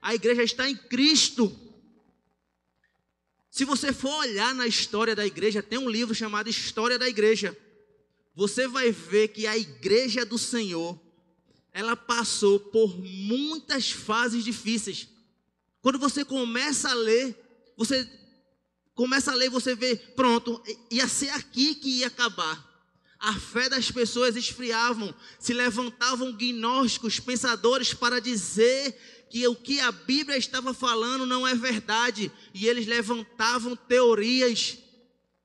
A 0.00 0.14
igreja 0.14 0.44
está 0.44 0.70
em 0.70 0.76
Cristo. 0.76 1.50
Se 3.50 3.64
você 3.64 3.92
for 3.92 4.16
olhar 4.20 4.54
na 4.54 4.68
história 4.68 5.16
da 5.16 5.26
igreja, 5.26 5.60
tem 5.60 5.76
um 5.76 5.90
livro 5.90 6.14
chamado 6.14 6.48
História 6.48 6.96
da 6.96 7.08
Igreja. 7.08 7.58
Você 8.34 8.68
vai 8.68 8.90
ver 8.90 9.28
que 9.28 9.46
a 9.46 9.56
igreja 9.56 10.24
do 10.24 10.38
Senhor, 10.38 10.98
ela 11.72 11.96
passou 11.96 12.58
por 12.58 12.98
muitas 12.98 13.90
fases 13.90 14.44
difíceis. 14.44 15.08
Quando 15.82 15.98
você 15.98 16.24
começa 16.24 16.90
a 16.90 16.94
ler, 16.94 17.36
você 17.76 18.08
começa 18.94 19.32
a 19.32 19.34
ler, 19.34 19.48
você 19.48 19.74
vê, 19.74 19.96
pronto, 19.96 20.62
ia 20.90 21.08
ser 21.08 21.30
aqui 21.30 21.74
que 21.74 21.88
ia 22.00 22.06
acabar. 22.06 22.68
A 23.18 23.34
fé 23.34 23.68
das 23.68 23.90
pessoas 23.90 24.36
esfriavam, 24.36 25.14
se 25.38 25.52
levantavam 25.52 26.32
gnósticos, 26.32 27.20
pensadores 27.20 27.92
para 27.92 28.20
dizer 28.20 28.96
que 29.30 29.46
o 29.46 29.54
que 29.54 29.78
a 29.80 29.92
Bíblia 29.92 30.36
estava 30.36 30.74
falando 30.74 31.24
não 31.24 31.46
é 31.46 31.54
verdade, 31.54 32.32
e 32.52 32.66
eles 32.66 32.86
levantavam 32.86 33.76
teorias, 33.76 34.78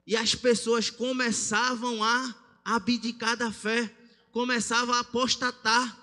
e 0.08 0.16
as 0.16 0.34
pessoas 0.34 0.90
começavam 0.90 2.04
a 2.04 2.45
abdicar 2.66 3.38
da 3.38 3.52
fé, 3.52 3.90
começavam 4.32 4.96
a 4.96 5.00
apostatar. 5.00 6.02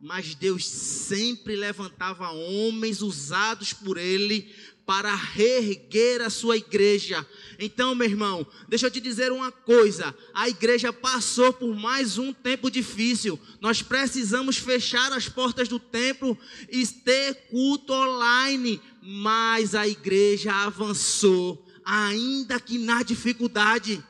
Mas 0.00 0.36
Deus 0.36 0.64
sempre 0.64 1.56
levantava 1.56 2.30
homens 2.30 3.02
usados 3.02 3.72
por 3.72 3.98
Ele 3.98 4.48
para 4.88 5.14
reerguer 5.14 6.22
a 6.22 6.30
sua 6.30 6.56
igreja. 6.56 7.26
Então, 7.58 7.94
meu 7.94 8.08
irmão, 8.08 8.46
deixa 8.66 8.86
eu 8.86 8.90
te 8.90 9.02
dizer 9.02 9.30
uma 9.30 9.52
coisa: 9.52 10.16
a 10.32 10.48
igreja 10.48 10.90
passou 10.94 11.52
por 11.52 11.76
mais 11.76 12.16
um 12.16 12.32
tempo 12.32 12.70
difícil. 12.70 13.38
Nós 13.60 13.82
precisamos 13.82 14.56
fechar 14.56 15.12
as 15.12 15.28
portas 15.28 15.68
do 15.68 15.78
templo 15.78 16.38
e 16.70 16.86
ter 16.86 17.34
culto 17.50 17.92
online, 17.92 18.80
mas 19.02 19.74
a 19.74 19.86
igreja 19.86 20.54
avançou, 20.54 21.66
ainda 21.84 22.58
que 22.58 22.78
na 22.78 23.02
dificuldade. 23.02 24.02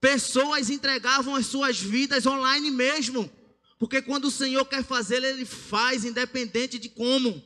Pessoas 0.00 0.70
entregavam 0.70 1.34
as 1.34 1.46
suas 1.46 1.78
vidas 1.78 2.26
online 2.26 2.70
mesmo, 2.70 3.30
porque 3.78 4.00
quando 4.00 4.26
o 4.26 4.30
Senhor 4.30 4.64
quer 4.64 4.82
fazer, 4.82 5.22
Ele 5.22 5.44
faz, 5.44 6.04
independente 6.04 6.78
de 6.78 6.88
como. 6.88 7.42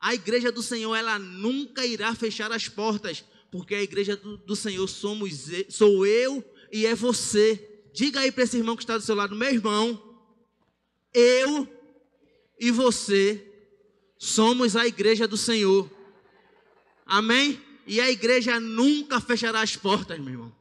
A 0.00 0.14
igreja 0.14 0.52
do 0.52 0.62
Senhor, 0.62 0.94
ela 0.94 1.18
nunca 1.18 1.84
irá 1.84 2.14
fechar 2.14 2.52
as 2.52 2.68
portas, 2.68 3.24
porque 3.50 3.74
a 3.74 3.82
igreja 3.82 4.16
do, 4.16 4.36
do 4.36 4.54
Senhor 4.54 4.86
somos, 4.86 5.48
sou 5.68 6.06
eu 6.06 6.44
e 6.72 6.86
é 6.86 6.94
você. 6.94 7.64
Diga 7.92 8.20
aí 8.20 8.30
para 8.30 8.44
esse 8.44 8.56
irmão 8.56 8.76
que 8.76 8.84
está 8.84 8.96
do 8.96 9.02
seu 9.02 9.16
lado, 9.16 9.34
meu 9.34 9.50
irmão, 9.50 10.00
eu 11.12 11.68
e 12.60 12.70
você 12.70 13.44
somos 14.16 14.76
a 14.76 14.86
igreja 14.86 15.26
do 15.26 15.36
Senhor. 15.36 15.90
Amém? 17.04 17.60
E 17.86 18.00
a 18.00 18.10
igreja 18.10 18.60
nunca 18.60 19.20
fechará 19.20 19.62
as 19.62 19.74
portas, 19.74 20.18
meu 20.20 20.34
irmão. 20.34 20.58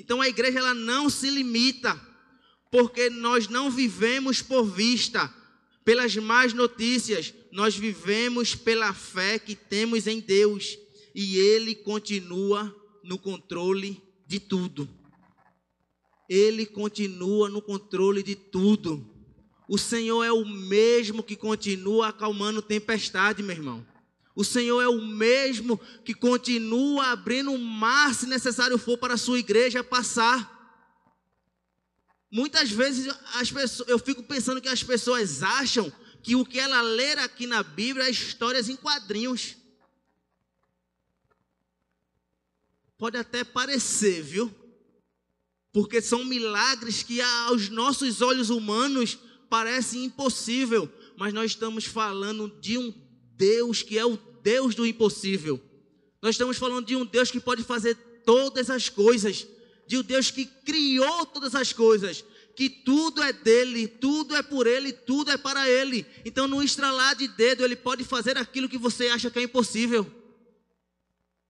Então 0.00 0.22
a 0.22 0.28
igreja 0.28 0.58
ela 0.58 0.72
não 0.72 1.10
se 1.10 1.28
limita, 1.28 1.94
porque 2.70 3.10
nós 3.10 3.48
não 3.48 3.70
vivemos 3.70 4.40
por 4.40 4.64
vista 4.64 5.32
pelas 5.84 6.16
más 6.16 6.54
notícias, 6.54 7.34
nós 7.52 7.76
vivemos 7.76 8.54
pela 8.54 8.94
fé 8.94 9.38
que 9.38 9.54
temos 9.54 10.06
em 10.06 10.18
Deus 10.18 10.78
e 11.14 11.36
Ele 11.36 11.74
continua 11.74 12.74
no 13.04 13.18
controle 13.18 14.02
de 14.26 14.40
tudo. 14.40 14.88
Ele 16.26 16.64
continua 16.64 17.50
no 17.50 17.60
controle 17.60 18.22
de 18.22 18.34
tudo. 18.34 19.06
O 19.68 19.76
Senhor 19.76 20.24
é 20.24 20.32
o 20.32 20.46
mesmo 20.46 21.22
que 21.22 21.36
continua 21.36 22.08
acalmando 22.08 22.62
tempestade, 22.62 23.42
meu 23.42 23.54
irmão. 23.54 23.86
O 24.40 24.44
Senhor 24.44 24.80
é 24.80 24.88
o 24.88 25.02
mesmo 25.02 25.78
que 26.02 26.14
continua 26.14 27.08
abrindo 27.08 27.52
o 27.52 27.58
mar, 27.58 28.14
se 28.14 28.24
necessário 28.24 28.78
for, 28.78 28.96
para 28.96 29.12
a 29.12 29.18
sua 29.18 29.38
igreja 29.38 29.84
passar. 29.84 30.58
Muitas 32.32 32.70
vezes 32.70 33.14
as 33.34 33.52
pessoas, 33.52 33.86
eu 33.86 33.98
fico 33.98 34.22
pensando 34.22 34.62
que 34.62 34.68
as 34.70 34.82
pessoas 34.82 35.42
acham 35.42 35.92
que 36.22 36.34
o 36.34 36.46
que 36.46 36.58
ela 36.58 36.80
lê 36.80 37.12
aqui 37.18 37.46
na 37.46 37.62
Bíblia 37.62 38.06
é 38.06 38.10
histórias 38.10 38.70
em 38.70 38.76
quadrinhos. 38.76 39.56
Pode 42.96 43.18
até 43.18 43.44
parecer, 43.44 44.22
viu? 44.22 44.50
Porque 45.70 46.00
são 46.00 46.24
milagres 46.24 47.02
que 47.02 47.20
aos 47.20 47.68
nossos 47.68 48.22
olhos 48.22 48.48
humanos 48.48 49.18
parecem 49.50 50.04
impossível, 50.06 50.90
mas 51.18 51.34
nós 51.34 51.50
estamos 51.50 51.84
falando 51.84 52.48
de 52.58 52.78
um 52.78 52.90
Deus 53.36 53.82
que 53.82 53.98
é 53.98 54.04
o 54.06 54.29
Deus 54.42 54.74
do 54.74 54.86
impossível. 54.86 55.60
Nós 56.22 56.34
estamos 56.34 56.56
falando 56.56 56.86
de 56.86 56.96
um 56.96 57.04
Deus 57.04 57.30
que 57.30 57.40
pode 57.40 57.62
fazer 57.62 57.96
todas 58.24 58.68
as 58.70 58.88
coisas 58.88 59.46
de 59.90 59.98
um 59.98 60.02
Deus 60.04 60.30
que 60.30 60.44
criou 60.44 61.26
todas 61.26 61.52
as 61.56 61.72
coisas, 61.72 62.24
que 62.54 62.70
tudo 62.70 63.20
é 63.24 63.32
dele, 63.32 63.88
tudo 63.88 64.36
é 64.36 64.40
por 64.40 64.64
ele, 64.64 64.92
tudo 64.92 65.32
é 65.32 65.36
para 65.36 65.68
ele. 65.68 66.06
Então, 66.24 66.46
no 66.46 66.62
estralar 66.62 67.16
de 67.16 67.26
dedo, 67.26 67.64
ele 67.64 67.74
pode 67.74 68.04
fazer 68.04 68.38
aquilo 68.38 68.68
que 68.68 68.78
você 68.78 69.08
acha 69.08 69.28
que 69.28 69.40
é 69.40 69.42
impossível. 69.42 70.06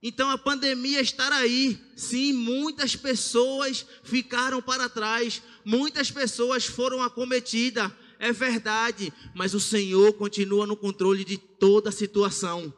Então, 0.03 0.31
a 0.31 0.39
pandemia 0.39 1.03
estar 1.03 1.31
aí, 1.31 1.79
sim, 1.95 2.33
muitas 2.33 2.97
pessoas 2.97 3.85
ficaram 4.03 4.63
para 4.63 4.89
trás, 4.89 5.43
muitas 5.63 6.11
pessoas 6.11 6.65
foram 6.65 7.03
acometidas, 7.03 7.93
é 8.19 8.33
verdade, 8.33 9.13
mas 9.35 9.53
o 9.53 9.61
Senhor 9.61 10.15
continua 10.15 10.67
no 10.67 10.79
controle 10.79 11.27
de 11.27 11.37
toda 11.37 11.91
a 11.91 11.93
situação. 11.93 12.73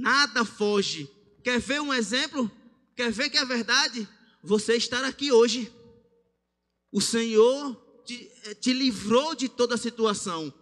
Nada 0.00 0.44
foge. 0.44 1.08
Quer 1.42 1.60
ver 1.60 1.80
um 1.80 1.94
exemplo? 1.94 2.50
Quer 2.94 3.12
ver 3.12 3.30
que 3.30 3.38
é 3.38 3.44
verdade? 3.44 4.08
você 4.46 4.76
estar 4.76 5.04
aqui 5.04 5.32
hoje. 5.32 5.72
O 6.92 7.00
Senhor 7.00 7.74
te, 8.04 8.30
eh, 8.44 8.54
te 8.54 8.72
livrou 8.72 9.34
de 9.34 9.48
toda 9.48 9.74
a 9.74 9.78
situação. 9.78 10.54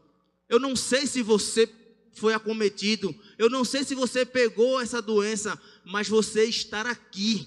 Eu 0.49 0.59
não 0.59 0.75
sei 0.75 1.07
se 1.07 1.23
você 1.23 1.73
foi 2.15 2.33
acometido, 2.33 3.15
eu 3.37 3.51
não 3.51 3.65
sei 3.65 3.85
se 3.85 3.95
você 3.95 4.25
pegou 4.25 4.81
essa 4.81 5.03
doença, 5.03 5.61
mas 5.85 6.09
você 6.09 6.45
estar 6.45 6.87
aqui. 6.87 7.47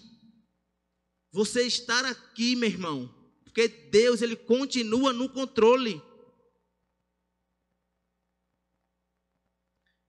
Você 1.32 1.64
estar 1.64 2.06
aqui, 2.06 2.56
meu 2.56 2.70
irmão, 2.70 3.14
porque 3.44 3.68
Deus 3.68 4.22
ele 4.22 4.36
continua 4.36 5.12
no 5.12 5.28
controle. 5.30 6.02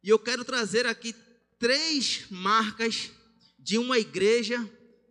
E 0.02 0.08
E 0.08 0.10
eu 0.10 0.18
quero 0.18 0.44
trazer 0.44 0.86
aqui 0.86 1.14
três 1.58 2.26
marcas 2.30 3.10
de 3.58 3.78
uma 3.78 3.98
igreja 3.98 4.58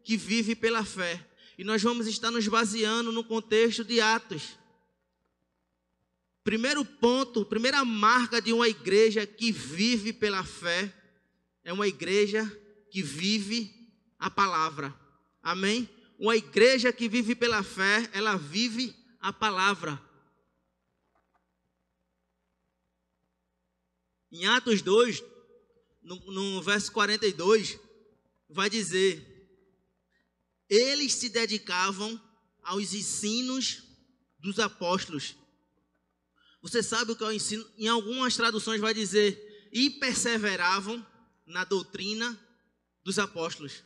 que 0.03 0.15
vive 0.15 0.55
pela 0.55 0.83
fé. 0.83 1.23
E 1.57 1.63
nós 1.63 1.81
vamos 1.81 2.07
estar 2.07 2.31
nos 2.31 2.47
baseando 2.47 3.11
no 3.11 3.23
contexto 3.23 3.83
de 3.83 3.99
Atos. 3.99 4.57
Primeiro 6.43 6.85
ponto, 6.85 7.43
primeira 7.43 7.83
marca 7.83 8.41
de 8.41 8.53
uma 8.53 8.69
igreja 8.69 9.27
que 9.27 9.51
vive 9.51 10.13
pela 10.13 10.43
fé 10.43 10.93
é 11.63 11.73
uma 11.73 11.87
igreja 11.87 12.45
que 12.89 13.03
vive 13.03 13.69
a 14.17 14.29
palavra. 14.29 14.95
Amém? 15.43 15.89
Uma 16.17 16.37
igreja 16.37 16.93
que 16.93 17.09
vive 17.09 17.35
pela 17.35 17.61
fé, 17.63 18.09
ela 18.13 18.37
vive 18.37 18.95
a 19.19 19.33
palavra. 19.33 20.01
Em 24.31 24.45
Atos 24.45 24.81
2, 24.81 25.21
no, 26.07 26.31
no 26.31 26.61
verso 26.61 26.89
42, 26.93 27.77
vai 28.49 28.69
dizer: 28.69 29.21
Eles 30.69 31.13
se 31.13 31.27
dedicavam 31.27 32.19
aos 32.63 32.93
ensinos 32.93 33.83
dos 34.39 34.57
apóstolos. 34.57 35.35
Você 36.61 36.81
sabe 36.81 37.11
o 37.11 37.15
que 37.15 37.23
é 37.23 37.27
o 37.27 37.31
ensino? 37.31 37.69
Em 37.77 37.89
algumas 37.89 38.35
traduções 38.37 38.79
vai 38.79 38.93
dizer: 38.93 39.69
e 39.71 39.89
perseveravam 39.89 41.05
na 41.45 41.65
doutrina 41.65 42.39
dos 43.03 43.19
apóstolos. 43.19 43.83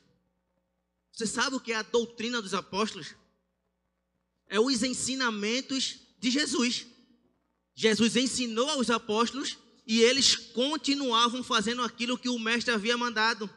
Você 1.12 1.26
sabe 1.26 1.56
o 1.56 1.60
que 1.60 1.74
é 1.74 1.76
a 1.76 1.82
doutrina 1.82 2.40
dos 2.40 2.54
apóstolos? 2.54 3.16
É 4.48 4.60
os 4.60 4.84
ensinamentos 4.84 5.98
de 6.20 6.30
Jesus. 6.30 6.86
Jesus 7.74 8.16
ensinou 8.16 8.70
aos 8.70 8.92
apóstolos 8.92 9.58
e 9.86 10.02
eles 10.02 10.36
continuavam 10.36 11.44
fazendo 11.44 11.82
aquilo 11.82 12.18
que 12.18 12.30
o 12.30 12.40
mestre 12.40 12.74
havia 12.74 12.98
mandado. 12.98 13.50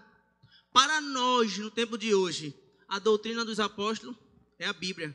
Para 0.72 1.00
nós, 1.00 1.58
no 1.58 1.70
tempo 1.70 1.96
de 1.96 2.14
hoje, 2.14 2.54
a 2.88 2.98
doutrina 2.98 3.44
dos 3.44 3.60
apóstolos 3.60 4.16
é 4.58 4.66
a 4.66 4.72
Bíblia. 4.72 5.14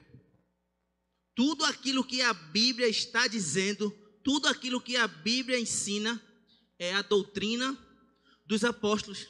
Tudo 1.35 1.65
aquilo 1.65 2.03
que 2.03 2.21
a 2.21 2.33
Bíblia 2.33 2.87
está 2.87 3.27
dizendo, 3.27 3.91
tudo 4.23 4.47
aquilo 4.47 4.81
que 4.81 4.97
a 4.97 5.07
Bíblia 5.07 5.59
ensina, 5.59 6.21
é 6.77 6.93
a 6.93 7.01
doutrina 7.01 7.77
dos 8.45 8.63
apóstolos. 8.63 9.27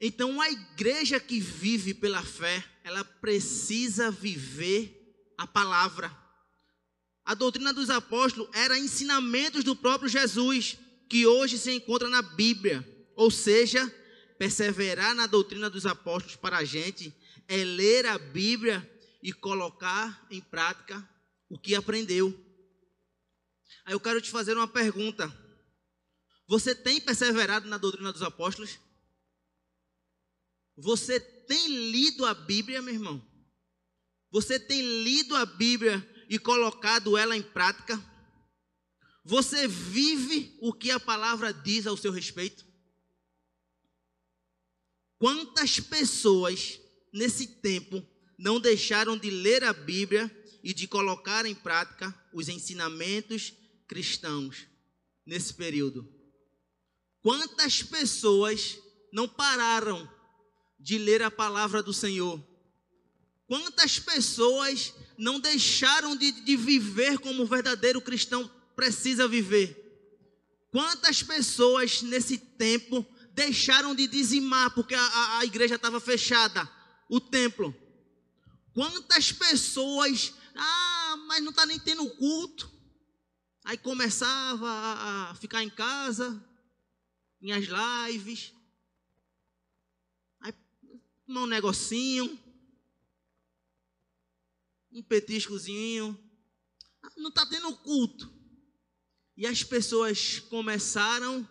Então, 0.00 0.40
a 0.40 0.50
igreja 0.50 1.18
que 1.18 1.40
vive 1.40 1.94
pela 1.94 2.22
fé, 2.22 2.64
ela 2.82 3.04
precisa 3.04 4.10
viver 4.10 5.32
a 5.38 5.46
palavra. 5.46 6.23
A 7.24 7.34
doutrina 7.34 7.72
dos 7.72 7.88
apóstolos 7.88 8.50
era 8.52 8.78
ensinamentos 8.78 9.64
do 9.64 9.74
próprio 9.74 10.08
Jesus, 10.08 10.76
que 11.08 11.26
hoje 11.26 11.58
se 11.58 11.72
encontra 11.72 12.08
na 12.08 12.20
Bíblia. 12.20 12.86
Ou 13.16 13.30
seja, 13.30 13.86
perseverar 14.38 15.14
na 15.14 15.26
doutrina 15.26 15.70
dos 15.70 15.86
apóstolos 15.86 16.36
para 16.36 16.58
a 16.58 16.64
gente 16.64 17.14
é 17.48 17.64
ler 17.64 18.06
a 18.06 18.18
Bíblia 18.18 18.90
e 19.22 19.32
colocar 19.32 20.26
em 20.30 20.40
prática 20.40 21.08
o 21.48 21.58
que 21.58 21.74
aprendeu. 21.74 22.28
Aí 23.86 23.94
eu 23.94 24.00
quero 24.00 24.20
te 24.20 24.30
fazer 24.30 24.54
uma 24.54 24.68
pergunta. 24.68 25.32
Você 26.46 26.74
tem 26.74 27.00
perseverado 27.00 27.68
na 27.68 27.78
doutrina 27.78 28.12
dos 28.12 28.22
apóstolos? 28.22 28.78
Você 30.76 31.18
tem 31.18 31.90
lido 31.90 32.26
a 32.26 32.34
Bíblia, 32.34 32.82
meu 32.82 32.92
irmão? 32.92 33.24
Você 34.30 34.58
tem 34.58 35.02
lido 35.02 35.34
a 35.36 35.46
Bíblia 35.46 36.06
e 36.34 36.38
colocado 36.38 37.16
ela 37.16 37.36
em 37.36 37.42
prática? 37.42 38.02
Você 39.24 39.68
vive 39.68 40.58
o 40.60 40.72
que 40.72 40.90
a 40.90 40.98
palavra 40.98 41.52
diz 41.52 41.86
ao 41.86 41.96
seu 41.96 42.10
respeito? 42.10 42.66
Quantas 45.16 45.78
pessoas 45.78 46.80
nesse 47.12 47.46
tempo 47.46 48.04
não 48.36 48.58
deixaram 48.58 49.16
de 49.16 49.30
ler 49.30 49.62
a 49.62 49.72
Bíblia 49.72 50.28
e 50.60 50.74
de 50.74 50.88
colocar 50.88 51.46
em 51.46 51.54
prática 51.54 52.12
os 52.32 52.48
ensinamentos 52.48 53.54
cristãos 53.86 54.66
nesse 55.24 55.54
período? 55.54 56.12
Quantas 57.22 57.80
pessoas 57.80 58.76
não 59.12 59.28
pararam 59.28 60.12
de 60.80 60.98
ler 60.98 61.22
a 61.22 61.30
palavra 61.30 61.80
do 61.80 61.92
Senhor? 61.92 62.44
Quantas 63.54 64.00
pessoas 64.00 64.92
não 65.16 65.38
deixaram 65.38 66.16
de, 66.16 66.32
de 66.32 66.56
viver 66.56 67.20
como 67.20 67.44
o 67.44 67.46
verdadeiro 67.46 68.00
cristão 68.00 68.50
precisa 68.74 69.28
viver? 69.28 69.80
Quantas 70.72 71.22
pessoas 71.22 72.02
nesse 72.02 72.36
tempo 72.36 73.06
deixaram 73.30 73.94
de 73.94 74.08
dizimar 74.08 74.74
porque 74.74 74.96
a, 74.96 75.00
a, 75.00 75.38
a 75.38 75.44
igreja 75.44 75.76
estava 75.76 76.00
fechada, 76.00 76.68
o 77.08 77.20
templo? 77.20 77.72
Quantas 78.72 79.30
pessoas, 79.30 80.34
ah, 80.56 81.16
mas 81.28 81.40
não 81.40 81.50
está 81.50 81.64
nem 81.64 81.78
tendo 81.78 82.10
culto. 82.10 82.68
Aí 83.62 83.78
começava 83.78 84.68
a, 84.68 85.30
a 85.30 85.34
ficar 85.36 85.62
em 85.62 85.70
casa, 85.70 86.44
minhas 87.40 87.66
lives, 88.08 88.52
aí 90.40 90.52
um 91.28 91.46
negocinho, 91.46 92.36
um 94.94 95.02
petiscozinho, 95.02 96.18
não 97.16 97.28
está 97.28 97.44
tendo 97.44 97.76
culto. 97.78 98.32
E 99.36 99.46
as 99.46 99.64
pessoas 99.64 100.38
começaram 100.38 101.46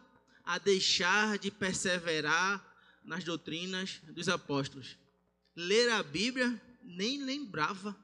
a 0.45 0.57
deixar 0.57 1.37
de 1.37 1.51
perseverar 1.51 2.65
nas 3.03 3.25
doutrinas 3.25 3.99
dos 4.07 4.29
apóstolos. 4.29 4.97
Ler 5.55 5.89
a 5.89 6.01
Bíblia 6.01 6.59
nem 6.81 7.21
lembrava. 7.21 7.95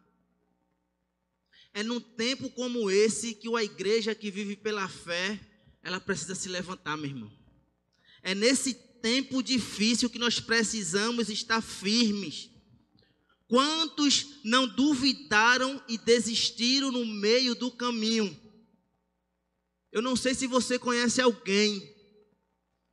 É 1.73 1.81
num 1.81 2.01
tempo 2.01 2.49
como 2.49 2.91
esse 2.91 3.33
que 3.33 3.55
a 3.55 3.63
igreja 3.63 4.13
que 4.13 4.29
vive 4.29 4.57
pela 4.57 4.89
fé, 4.89 5.39
ela 5.81 5.99
precisa 5.99 6.35
se 6.35 6.49
levantar, 6.49 6.97
meu 6.97 7.09
irmão. 7.09 7.31
É 8.21 8.35
nesse 8.35 8.73
tempo 8.73 9.41
difícil 9.41 10.09
que 10.09 10.19
nós 10.19 10.39
precisamos 10.39 11.29
estar 11.29 11.61
firmes. 11.61 12.48
Quantos 13.49 14.27
não 14.43 14.67
duvidaram 14.67 15.83
e 15.87 15.97
desistiram 15.97 16.91
no 16.91 17.03
meio 17.03 17.55
do 17.55 17.71
caminho? 17.71 18.39
Eu 19.91 20.03
não 20.03 20.15
sei 20.15 20.35
se 20.35 20.45
você 20.45 20.77
conhece 20.77 21.19
alguém 21.19 21.81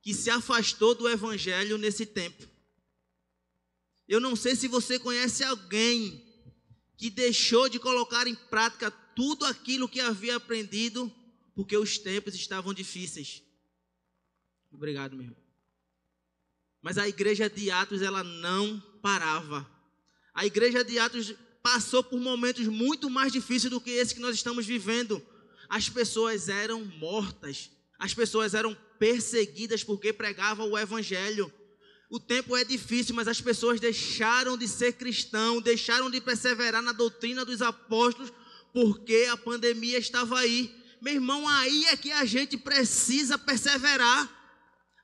que 0.01 0.15
se 0.15 0.31
afastou 0.31 0.95
do 0.95 1.07
evangelho 1.07 1.77
nesse 1.77 2.07
tempo. 2.07 2.49
Eu 4.07 4.19
não 4.19 4.35
sei 4.35 4.55
se 4.55 4.67
você 4.67 4.97
conhece 4.97 5.43
alguém 5.43 6.25
que 6.97 7.11
deixou 7.11 7.69
de 7.69 7.77
colocar 7.77 8.25
em 8.25 8.33
prática 8.33 8.89
tudo 8.89 9.45
aquilo 9.45 9.87
que 9.87 9.99
havia 9.99 10.37
aprendido 10.37 11.13
porque 11.53 11.77
os 11.77 11.99
tempos 11.99 12.33
estavam 12.33 12.73
difíceis. 12.73 13.43
Obrigado, 14.71 15.15
meu 15.15 15.25
irmão. 15.25 15.43
Mas 16.81 16.97
a 16.97 17.07
igreja 17.07 17.47
de 17.47 17.69
Atos 17.69 18.01
ela 18.01 18.23
não 18.23 18.79
parava. 19.03 19.76
A 20.37 20.45
igreja 20.45 20.83
de 20.83 20.99
Atos 20.99 21.33
passou 21.63 22.03
por 22.03 22.19
momentos 22.19 22.67
muito 22.67 23.09
mais 23.09 23.33
difíceis 23.33 23.71
do 23.71 23.81
que 23.81 23.89
esse 23.89 24.13
que 24.13 24.21
nós 24.21 24.35
estamos 24.35 24.67
vivendo. 24.67 25.19
As 25.67 25.89
pessoas 25.89 26.47
eram 26.47 26.85
mortas, 26.85 27.71
as 27.97 28.13
pessoas 28.13 28.53
eram 28.53 28.77
perseguidas 28.99 29.83
porque 29.83 30.13
pregavam 30.13 30.69
o 30.69 30.77
evangelho. 30.77 31.51
O 32.07 32.19
tempo 32.19 32.55
é 32.55 32.63
difícil, 32.63 33.15
mas 33.15 33.27
as 33.27 33.41
pessoas 33.41 33.79
deixaram 33.79 34.55
de 34.55 34.67
ser 34.67 34.93
cristão, 34.93 35.59
deixaram 35.59 36.07
de 36.07 36.21
perseverar 36.21 36.83
na 36.83 36.91
doutrina 36.91 37.43
dos 37.43 37.63
apóstolos, 37.63 38.31
porque 38.71 39.27
a 39.31 39.37
pandemia 39.37 39.97
estava 39.97 40.37
aí. 40.37 40.71
Meu 41.01 41.15
irmão, 41.15 41.49
aí 41.49 41.85
é 41.85 41.97
que 41.97 42.11
a 42.11 42.25
gente 42.25 42.57
precisa 42.57 43.39
perseverar. 43.39 44.31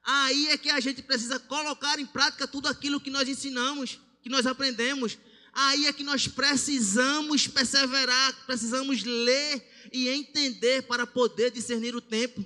Aí 0.06 0.50
é 0.50 0.60
que 0.60 0.70
a 0.70 0.80
gente 0.80 1.02
precisa 1.02 1.40
colocar 1.40 1.98
em 1.98 2.06
prática 2.06 2.48
tudo 2.48 2.68
aquilo 2.68 3.02
que 3.02 3.10
nós 3.10 3.28
ensinamos 3.28 4.00
que 4.24 4.30
nós 4.30 4.48
aprendemos. 4.48 5.18
Aí 5.54 5.86
é 5.86 5.94
que 5.94 6.04
nós 6.04 6.28
precisamos 6.28 7.48
perseverar, 7.48 8.46
precisamos 8.48 9.04
ler 9.04 9.64
e 9.92 10.10
entender 10.10 10.82
para 10.84 11.06
poder 11.06 11.52
discernir 11.52 11.96
o 11.96 12.02
tempo. 12.02 12.44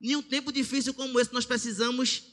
Em 0.00 0.14
um 0.14 0.22
tempo 0.22 0.52
difícil 0.52 0.92
como 0.92 1.18
esse, 1.18 1.32
nós 1.32 1.46
precisamos 1.46 2.24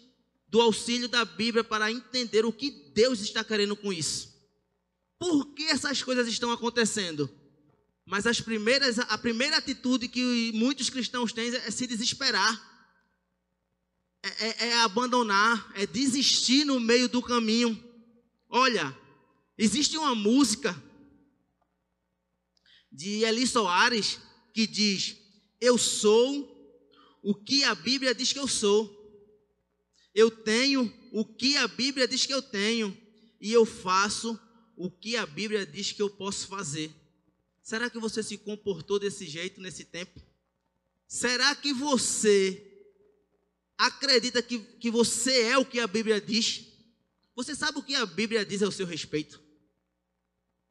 do 0.49 0.59
auxílio 0.59 1.07
da 1.07 1.23
Bíblia 1.23 1.63
para 1.63 1.91
entender 1.91 2.45
o 2.45 2.51
que 2.51 2.69
Deus 2.93 3.21
está 3.21 3.43
querendo 3.43 3.75
com 3.75 3.93
isso. 3.93 4.33
Por 5.17 5.53
que 5.53 5.63
essas 5.63 6.03
coisas 6.03 6.27
estão 6.27 6.51
acontecendo? 6.51 7.29
Mas 8.05 8.27
as 8.27 8.41
primeiras, 8.41 8.99
a 8.99 9.17
primeira 9.17 9.57
atitude 9.57 10.09
que 10.09 10.51
muitos 10.53 10.89
cristãos 10.89 11.31
têm 11.31 11.55
é 11.55 11.71
se 11.71 11.87
desesperar. 11.87 12.71
É, 14.21 14.47
é, 14.47 14.67
é 14.69 14.81
abandonar, 14.81 15.71
é 15.75 15.85
desistir 15.85 16.65
no 16.65 16.79
meio 16.79 17.07
do 17.07 17.21
caminho. 17.21 17.81
Olha, 18.55 18.95
existe 19.57 19.97
uma 19.97 20.13
música 20.13 20.79
de 22.91 23.23
Eli 23.23 23.47
Soares 23.47 24.19
que 24.53 24.67
diz: 24.67 25.17
Eu 25.59 25.75
sou 25.75 26.53
o 27.23 27.33
que 27.33 27.63
a 27.63 27.73
Bíblia 27.73 28.13
diz 28.13 28.31
que 28.31 28.37
eu 28.37 28.47
sou. 28.47 29.01
Eu 30.13 30.29
tenho 30.29 30.93
o 31.11 31.25
que 31.25 31.57
a 31.57 31.67
Bíblia 31.67 32.07
diz 32.07 32.27
que 32.27 32.33
eu 32.33 32.43
tenho. 32.43 32.95
E 33.41 33.51
eu 33.51 33.65
faço 33.65 34.39
o 34.77 34.91
que 34.91 35.17
a 35.17 35.25
Bíblia 35.25 35.65
diz 35.65 35.91
que 35.91 36.03
eu 36.03 36.11
posso 36.11 36.47
fazer. 36.47 36.93
Será 37.63 37.89
que 37.89 37.97
você 37.97 38.21
se 38.21 38.37
comportou 38.37 38.99
desse 38.99 39.25
jeito 39.25 39.59
nesse 39.61 39.83
tempo? 39.83 40.21
Será 41.07 41.55
que 41.55 41.73
você 41.73 42.63
acredita 43.79 44.43
que, 44.43 44.59
que 44.59 44.91
você 44.91 45.41
é 45.41 45.57
o 45.57 45.65
que 45.65 45.79
a 45.79 45.87
Bíblia 45.87 46.21
diz? 46.21 46.72
Você 47.35 47.55
sabe 47.55 47.79
o 47.79 47.83
que 47.83 47.95
a 47.95 48.05
Bíblia 48.05 48.45
diz 48.45 48.61
ao 48.61 48.71
seu 48.71 48.85
respeito? 48.85 49.41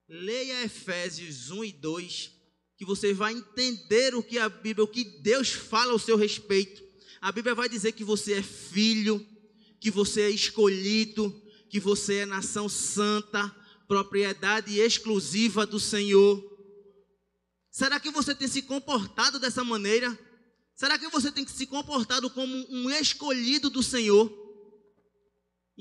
Leia 0.09 0.65
Efésios 0.65 1.51
1 1.51 1.65
e 1.65 1.73
2, 1.73 2.33
que 2.77 2.85
você 2.85 3.13
vai 3.13 3.33
entender 3.33 4.15
o 4.15 4.23
que 4.23 4.39
a 4.39 4.49
Bíblia, 4.49 4.85
o 4.85 4.89
que 4.89 5.05
Deus 5.23 5.51
fala 5.51 5.93
ao 5.93 5.99
seu 5.99 6.17
respeito. 6.17 6.83
A 7.21 7.33
Bíblia 7.33 7.55
vai 7.55 7.69
dizer 7.69 7.93
que 7.93 8.05
você 8.05 8.35
é 8.35 8.43
filho, 8.43 9.27
que 9.81 9.91
você 9.91 10.23
é 10.23 10.31
escolhido, 10.31 11.35
que 11.69 11.81
você 11.81 12.19
é 12.19 12.27
nação 12.27 12.69
santa, 12.69 13.49
propriedade 13.89 14.79
exclusiva 14.79 15.67
do 15.67 15.81
Senhor. 15.81 16.43
Será 17.71 17.99
que 17.99 18.11
você 18.11 18.35
tem 18.35 18.47
se 18.47 18.63
comportado 18.63 19.41
dessa 19.41 19.65
maneira? 19.65 20.17
Será 20.75 20.99
que 20.99 21.09
você 21.09 21.33
tem 21.33 21.47
se 21.47 21.67
comportado 21.67 22.29
como 22.31 22.55
um 22.71 22.91
escolhido 22.91 23.71
do 23.71 23.83
Senhor? 23.83 24.42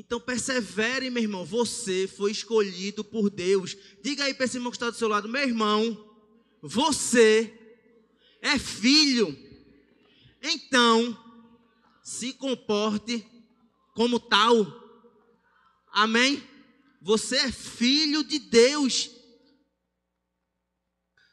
Então 0.01 0.19
persevere, 0.19 1.11
meu 1.11 1.21
irmão. 1.21 1.45
Você 1.45 2.07
foi 2.07 2.31
escolhido 2.31 3.03
por 3.03 3.29
Deus. 3.29 3.77
Diga 4.03 4.23
aí 4.23 4.33
para 4.33 4.47
esse 4.47 4.57
irmão 4.57 4.71
que 4.71 4.75
está 4.75 4.89
do 4.89 4.95
seu 4.95 5.07
lado, 5.07 5.29
meu 5.29 5.43
irmão, 5.43 5.95
você 6.59 7.53
é 8.41 8.57
filho. 8.57 9.37
Então, 10.41 11.15
se 12.03 12.33
comporte 12.33 13.23
como 13.93 14.19
tal. 14.19 14.65
Amém? 15.93 16.43
Você 16.99 17.37
é 17.37 17.51
filho 17.51 18.23
de 18.23 18.39
Deus. 18.39 19.11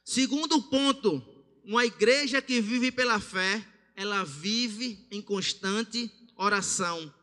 Segundo 0.05 0.63
ponto, 0.65 1.23
uma 1.65 1.87
igreja 1.87 2.43
que 2.43 2.61
vive 2.61 2.93
pela 2.93 3.19
fé, 3.19 3.67
ela 3.97 4.25
vive 4.25 5.09
em 5.11 5.23
constante 5.23 6.13
oração. 6.37 7.15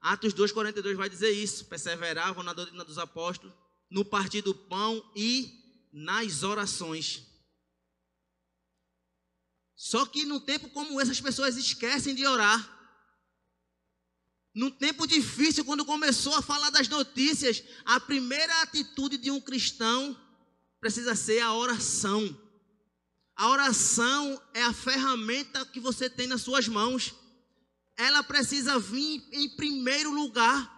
Atos 0.00 0.32
2,42 0.32 0.94
vai 0.94 1.08
dizer 1.08 1.30
isso: 1.30 1.66
perseveravam 1.66 2.42
na 2.42 2.52
doutrina 2.52 2.84
dos 2.84 2.98
apóstolos, 2.98 3.54
no 3.90 4.04
partir 4.04 4.42
do 4.42 4.54
pão 4.54 5.04
e 5.14 5.88
nas 5.92 6.42
orações. 6.42 7.26
Só 9.74 10.04
que 10.06 10.24
num 10.24 10.40
tempo 10.40 10.68
como 10.70 11.00
esse, 11.00 11.12
as 11.12 11.20
pessoas 11.20 11.56
esquecem 11.56 12.14
de 12.14 12.26
orar. 12.26 12.76
Num 14.54 14.70
tempo 14.70 15.06
difícil, 15.06 15.64
quando 15.64 15.84
começou 15.84 16.34
a 16.34 16.42
falar 16.42 16.70
das 16.70 16.88
notícias, 16.88 17.62
a 17.84 18.00
primeira 18.00 18.62
atitude 18.62 19.16
de 19.16 19.30
um 19.30 19.40
cristão 19.40 20.20
precisa 20.80 21.14
ser 21.14 21.40
a 21.40 21.54
oração. 21.54 22.36
A 23.36 23.48
oração 23.50 24.42
é 24.52 24.62
a 24.64 24.72
ferramenta 24.72 25.64
que 25.66 25.78
você 25.78 26.10
tem 26.10 26.26
nas 26.26 26.42
suas 26.42 26.66
mãos 26.66 27.14
ela 27.98 28.22
precisa 28.22 28.78
vir 28.78 29.22
em 29.32 29.48
primeiro 29.50 30.12
lugar. 30.12 30.76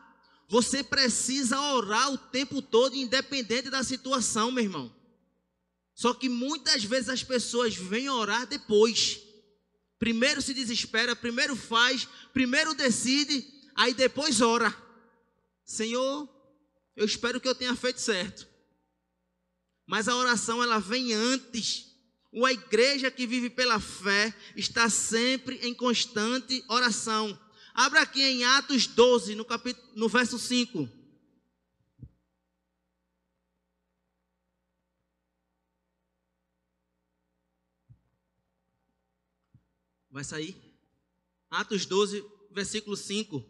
Você 0.49 0.83
precisa 0.83 1.61
orar 1.61 2.11
o 2.11 2.19
tempo 2.19 2.61
todo, 2.63 2.97
independente 2.97 3.69
da 3.69 3.85
situação, 3.85 4.51
meu 4.51 4.65
irmão. 4.65 4.97
Só 5.95 6.15
que 6.15 6.31
muitas 6.31 6.83
vezes 6.83 7.11
as 7.11 7.23
pessoas 7.23 7.77
vêm 7.77 8.09
orar 8.09 8.47
depois. 8.47 9.21
Primeiro 9.99 10.41
se 10.41 10.55
desespera, 10.55 11.15
primeiro 11.15 11.55
faz, 11.55 12.09
primeiro 12.33 12.75
decide, 12.75 13.47
aí 13.77 13.93
depois 13.93 14.41
ora. 14.41 14.75
Senhor, 15.63 16.27
eu 16.97 17.05
espero 17.05 17.39
que 17.39 17.47
eu 17.47 17.55
tenha 17.55 17.77
feito 17.77 18.01
certo. 18.01 18.49
Mas 19.87 20.09
a 20.09 20.17
oração 20.17 20.63
ela 20.63 20.79
vem 20.79 21.13
antes. 21.13 21.90
Uma 22.33 22.53
igreja 22.53 23.11
que 23.11 23.27
vive 23.27 23.51
pela 23.51 23.81
fé 23.81 24.33
está 24.55 24.89
sempre 24.89 25.57
em 25.67 25.75
constante 25.75 26.65
oração. 26.69 27.39
Abra 27.75 28.03
aqui 28.03 28.23
em 28.23 28.45
Atos 28.45 28.87
12, 28.87 29.35
no, 29.35 29.45
capítulo, 29.45 29.85
no 29.97 30.09
verso 30.09 30.39
5. 30.39 30.89
Vai 40.09 40.23
sair? 40.23 40.57
Atos 41.51 41.85
12, 41.85 42.25
versículo 42.53 42.97
5. 42.97 43.45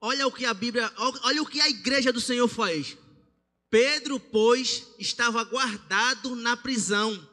Olha 0.00 0.26
o 0.28 0.32
que 0.32 0.44
a 0.44 0.54
Bíblia, 0.54 0.92
olha 0.96 1.42
o 1.42 1.46
que 1.46 1.60
a 1.60 1.68
igreja 1.68 2.12
do 2.12 2.20
Senhor 2.20 2.46
faz. 2.46 2.96
Pedro, 3.76 4.18
pois, 4.18 4.86
estava 4.98 5.44
guardado 5.44 6.34
na 6.34 6.56
prisão, 6.56 7.28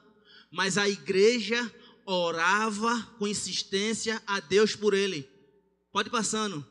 mas 0.52 0.78
a 0.78 0.90
igreja 0.90 1.74
orava 2.06 3.02
com 3.18 3.26
insistência 3.26 4.22
a 4.28 4.42
Deus 4.42 4.76
por 4.76 4.94
ele. 4.94 5.26
Pode 5.90 6.10
passando. 6.10 6.68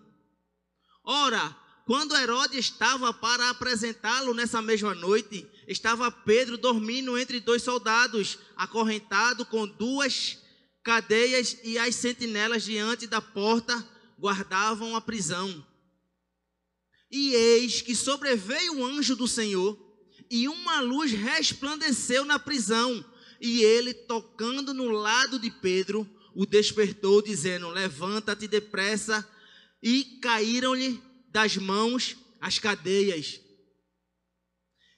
Ora, 1.02 1.56
quando 1.87 2.14
Herodes 2.14 2.58
estava 2.58 3.14
para 3.14 3.48
apresentá-lo 3.48 4.35
nessa 4.35 4.61
mesma 4.61 4.94
noite, 4.94 5.50
estava 5.66 6.12
Pedro 6.12 6.58
dormindo 6.58 7.16
entre 7.16 7.40
dois 7.40 7.62
soldados, 7.62 8.38
acorrentado 8.54 9.46
com 9.46 9.66
duas 9.66 10.38
cadeias, 10.85 11.56
e 11.64 11.78
as 11.78 11.94
sentinelas 11.94 12.62
diante 12.64 13.06
da 13.06 13.22
porta 13.22 13.82
guardavam 14.18 14.94
a 14.94 15.00
prisão. 15.00 15.66
E 17.12 17.35
eis 17.35 17.83
que 17.83 17.94
sobreveio 17.94 18.79
o 18.79 18.85
anjo 18.85 19.14
do 19.14 19.29
Senhor, 19.29 19.79
e 20.31 20.48
uma 20.48 20.81
luz 20.81 21.12
resplandeceu 21.12 22.25
na 22.25 22.38
prisão, 22.38 23.05
e 23.38 23.62
ele, 23.62 23.92
tocando 23.92 24.72
no 24.72 24.88
lado 24.88 25.38
de 25.38 25.51
Pedro, 25.51 26.09
o 26.35 26.46
despertou, 26.46 27.20
dizendo: 27.20 27.68
Levanta-te 27.68 28.48
depressa. 28.48 29.29
E 29.83 30.05
caíram-lhe 30.22 31.03
das 31.29 31.57
mãos 31.57 32.16
as 32.40 32.59
cadeias. 32.59 33.40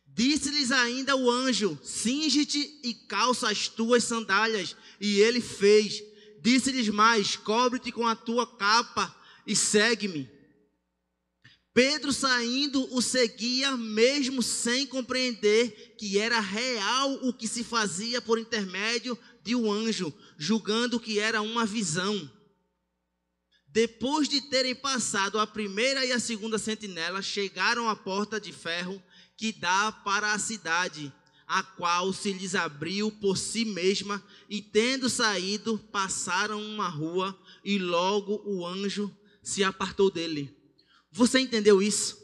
Disse-lhes 0.07 0.71
ainda 0.71 1.17
o 1.17 1.31
anjo: 1.31 1.79
Singe-te 1.83 2.81
e 2.85 2.95
calça 3.09 3.51
as 3.51 3.67
tuas 3.67 4.05
sandálias. 4.05 4.77
E 5.01 5.21
ele 5.21 5.41
fez. 5.41 6.03
Disse-lhes 6.41 6.89
mais: 6.89 7.35
Cobre-te 7.35 7.91
com 7.91 8.07
a 8.07 8.15
tua 8.15 8.47
capa 8.47 9.15
e 9.47 9.57
segue-me. 9.57 10.34
Pedro 11.75 12.13
saindo 12.13 12.89
o 12.95 13.03
seguia, 13.03 13.77
mesmo 13.77 14.41
sem 14.45 14.87
compreender 14.87 15.97
que 15.99 16.21
era 16.21 16.39
real 16.39 17.15
o 17.15 17.33
que 17.33 17.49
se 17.49 17.65
fazia 17.65 18.23
por 18.23 18.39
intermédio 18.39 19.19
de 19.43 19.57
um 19.57 19.71
anjo, 19.73 20.15
julgando 20.39 21.01
que 21.01 21.19
era 21.19 21.43
uma 21.43 21.67
visão. 21.67 22.31
Depois 23.67 24.29
de 24.29 24.41
terem 24.41 24.77
passado 24.77 25.37
a 25.37 25.49
primeira 25.49 26.07
e 26.07 26.13
a 26.13 26.21
segunda 26.21 26.59
sentinela, 26.59 27.21
chegaram 27.21 27.89
à 27.89 27.97
porta 27.97 28.41
de 28.41 28.53
ferro 28.53 29.03
que 29.37 29.51
dá 29.51 29.91
para 29.91 30.33
a 30.33 30.39
cidade, 30.39 31.13
a 31.45 31.61
qual 31.61 32.13
se 32.13 32.33
lhes 32.33 32.55
abriu 32.55 33.11
por 33.11 33.37
si 33.37 33.65
mesma, 33.65 34.25
e 34.49 34.63
tendo 34.63 35.11
saído, 35.11 35.77
passaram 35.91 36.63
uma 36.63 36.89
rua, 36.89 37.37
e 37.65 37.81
logo 37.81 38.41
o 38.47 38.65
anjo 38.65 39.13
se 39.43 39.65
apartou 39.65 40.09
dele. 40.09 40.57
Você 41.15 41.39
entendeu 41.39 41.81
isso? 41.81 42.19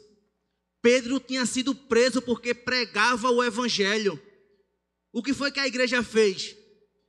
Pedro 0.81 1.17
tinha 1.17 1.45
sido 1.45 1.73
preso 1.73 2.21
porque 2.21 2.53
pregava 2.53 3.31
o 3.31 3.41
evangelho. 3.41 4.21
O 5.13 5.23
que 5.23 5.33
foi 5.33 5.49
que 5.49 5.61
a 5.61 5.67
igreja 5.67 6.03
fez? 6.03 6.57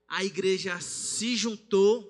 A 0.09 0.25
igreja 0.25 0.81
se 0.81 1.35
juntou 1.35 2.05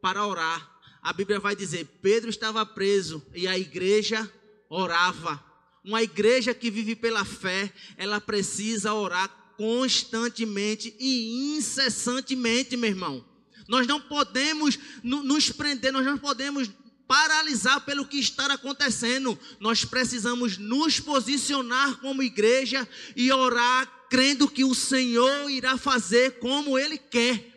para 0.00 0.26
orar. 0.26 0.80
A 1.02 1.12
Bíblia 1.12 1.38
vai 1.38 1.54
dizer: 1.54 1.84
Pedro 2.00 2.30
estava 2.30 2.64
preso 2.64 3.22
e 3.34 3.46
a 3.46 3.58
igreja 3.58 4.32
orava. 4.70 5.44
Uma 5.84 6.02
igreja 6.02 6.54
que 6.54 6.70
vive 6.70 6.96
pela 6.96 7.22
fé, 7.22 7.70
ela 7.98 8.22
precisa 8.22 8.94
orar 8.94 9.28
constantemente 9.58 10.96
e 10.98 11.54
incessantemente, 11.54 12.78
meu 12.78 12.88
irmão. 12.88 13.28
Nós 13.68 13.86
não 13.86 14.00
podemos 14.00 14.78
nos 15.02 15.50
prender, 15.50 15.92
nós 15.92 16.06
não 16.06 16.16
podemos 16.16 16.70
paralisar 17.08 17.80
pelo 17.80 18.06
que 18.06 18.18
está 18.18 18.46
acontecendo. 18.52 19.36
Nós 19.58 19.84
precisamos 19.84 20.58
nos 20.58 21.00
posicionar 21.00 21.96
como 21.96 22.22
igreja 22.22 22.86
e 23.16 23.32
orar 23.32 23.90
crendo 24.10 24.48
que 24.48 24.64
o 24.64 24.74
Senhor 24.74 25.50
irá 25.50 25.76
fazer 25.76 26.38
como 26.38 26.78
ele 26.78 26.98
quer. 26.98 27.56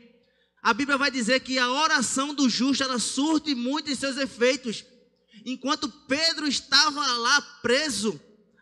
A 0.64 0.74
Bíblia 0.74 0.98
vai 0.98 1.12
dizer 1.12 1.42
que 1.42 1.60
a 1.60 1.72
oração 1.72 2.34
do 2.34 2.50
justo 2.50 2.84
ela 2.84 3.00
surte 3.00 3.54
muito 3.54 3.92
em 3.92 3.96
seus 3.96 4.16
efeitos. 4.18 4.86
Enquanto 5.46 5.90
Pedro 5.90 6.48
estava 6.48 7.06
lá 7.18 7.42
preso, 7.62 8.20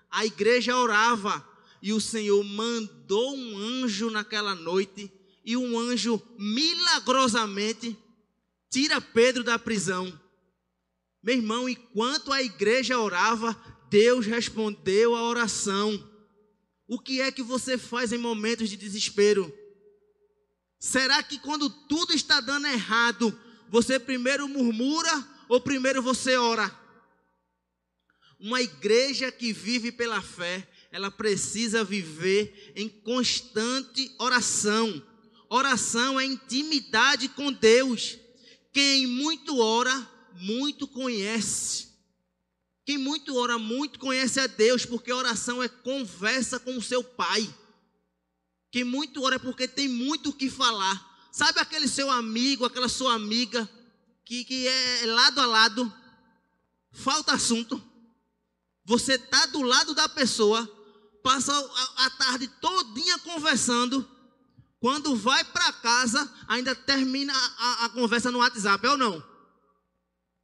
a 0.10 0.26
igreja 0.26 0.76
orava 0.76 1.46
e 1.82 1.94
o 1.94 2.02
Senhor 2.02 2.44
mandou 2.44 3.36
um 3.36 3.58
anjo 3.58 4.10
naquela 4.10 4.56
noite 4.56 5.12
e 5.46 5.56
um 5.58 5.78
anjo 5.78 6.22
milagrosamente 6.38 7.98
tira 8.70 9.02
Pedro 9.02 9.44
da 9.44 9.58
prisão. 9.60 10.18
Meu 11.22 11.36
irmão, 11.36 11.68
enquanto 11.68 12.32
a 12.32 12.42
igreja 12.42 12.98
orava, 12.98 13.56
Deus 13.90 14.26
respondeu 14.26 15.16
a 15.16 15.24
oração. 15.24 16.08
O 16.88 17.00
que 17.00 17.22
é 17.22 17.32
que 17.32 17.44
você 17.44 17.78
faz 17.78 18.14
em 18.14 18.18
momentos 18.18 18.70
de 18.70 18.78
desespero? 18.78 19.54
Será 20.80 21.22
que 21.22 21.38
quando 21.40 21.70
tudo 21.70 22.14
está 22.14 22.40
dando 22.40 22.68
errado, 22.68 23.38
você 23.70 24.00
primeiro 24.00 24.48
murmura 24.48 25.28
ou 25.50 25.60
primeiro 25.60 26.02
você 26.02 26.38
ora? 26.38 26.74
Uma 28.40 28.62
igreja 28.62 29.30
que 29.32 29.52
vive 29.52 29.92
pela 29.92 30.22
fé, 30.22 30.66
ela 30.92 31.12
precisa 31.12 31.84
viver 31.84 32.72
em 32.76 32.88
constante 32.88 34.10
oração. 34.18 35.06
Oração 35.50 36.18
é 36.18 36.26
intimidade 36.26 37.28
com 37.28 37.52
Deus. 37.52 38.18
Quem 38.72 39.06
muito 39.06 39.60
ora, 39.60 40.10
muito 40.40 40.88
conhece. 40.88 41.90
Quem 42.86 42.98
muito 42.98 43.36
ora, 43.38 43.58
muito 43.58 44.00
conhece 44.00 44.40
a 44.40 44.48
Deus, 44.48 44.86
porque 44.86 45.14
oração 45.14 45.62
é 45.62 45.68
conversa 45.68 46.60
com 46.60 46.76
o 46.76 46.82
seu 46.82 47.04
Pai. 47.04 47.48
Quem 48.72 48.84
muito 48.84 49.22
ora 49.24 49.36
é 49.36 49.40
porque 49.40 49.68
tem 49.68 49.88
muito 49.88 50.30
o 50.30 50.34
que 50.34 50.50
falar. 50.50 51.08
Sabe 51.32 51.60
aquele 51.60 51.88
seu 51.88 52.10
amigo, 52.10 52.66
aquela 52.66 52.90
sua 52.90 53.14
amiga, 53.14 53.70
que, 54.26 54.44
que 54.44 54.68
é 54.68 55.06
lado 55.06 55.40
a 55.42 55.46
lado, 55.46 55.94
falta 56.92 57.34
assunto. 57.34 57.82
Você 58.86 59.16
está 59.16 59.46
do 59.48 59.62
lado 59.62 59.94
da 59.94 60.10
pessoa, 60.10 60.66
passa 61.22 61.54
a, 61.54 62.06
a 62.06 62.10
tarde 62.12 62.48
todinha 62.60 63.20
conversando. 63.20 64.10
Quando 64.80 65.16
vai 65.16 65.44
para 65.44 65.74
casa, 65.74 66.32
ainda 66.48 66.74
termina 66.74 67.34
a, 67.58 67.86
a 67.86 67.90
conversa 67.90 68.32
no 68.32 68.40
WhatsApp, 68.40 68.86
é 68.86 68.90
ou 68.90 68.98
não? 68.98 69.29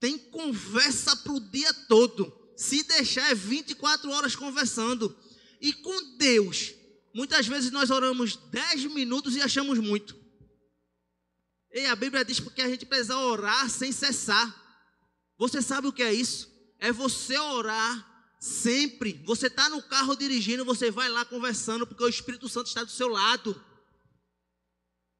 Tem 0.05 0.19
conversa 0.19 1.15
para 1.15 1.33
o 1.33 1.39
dia 1.39 1.73
todo. 1.87 2.31
Se 2.55 2.83
deixar, 2.83 3.31
é 3.31 3.33
24 3.33 4.11
horas 4.11 4.35
conversando. 4.35 5.17
E 5.59 5.73
com 5.73 6.15
Deus, 6.17 6.75
muitas 7.11 7.47
vezes 7.47 7.71
nós 7.71 7.89
oramos 7.89 8.35
10 8.35 8.85
minutos 8.93 9.35
e 9.35 9.41
achamos 9.41 9.79
muito. 9.79 10.15
E 11.73 11.87
a 11.87 11.95
Bíblia 11.95 12.23
diz 12.23 12.39
porque 12.39 12.61
a 12.61 12.69
gente 12.69 12.85
precisa 12.85 13.17
orar 13.17 13.67
sem 13.67 13.91
cessar. 13.91 14.55
Você 15.39 15.59
sabe 15.59 15.87
o 15.87 15.91
que 15.91 16.03
é 16.03 16.13
isso? 16.13 16.53
É 16.77 16.91
você 16.91 17.39
orar 17.39 18.37
sempre. 18.39 19.23
Você 19.25 19.47
está 19.47 19.69
no 19.69 19.81
carro 19.81 20.15
dirigindo, 20.15 20.63
você 20.63 20.91
vai 20.91 21.09
lá 21.09 21.25
conversando, 21.25 21.87
porque 21.87 22.03
o 22.03 22.07
Espírito 22.09 22.47
Santo 22.47 22.67
está 22.67 22.83
do 22.83 22.91
seu 22.91 23.07
lado. 23.07 23.59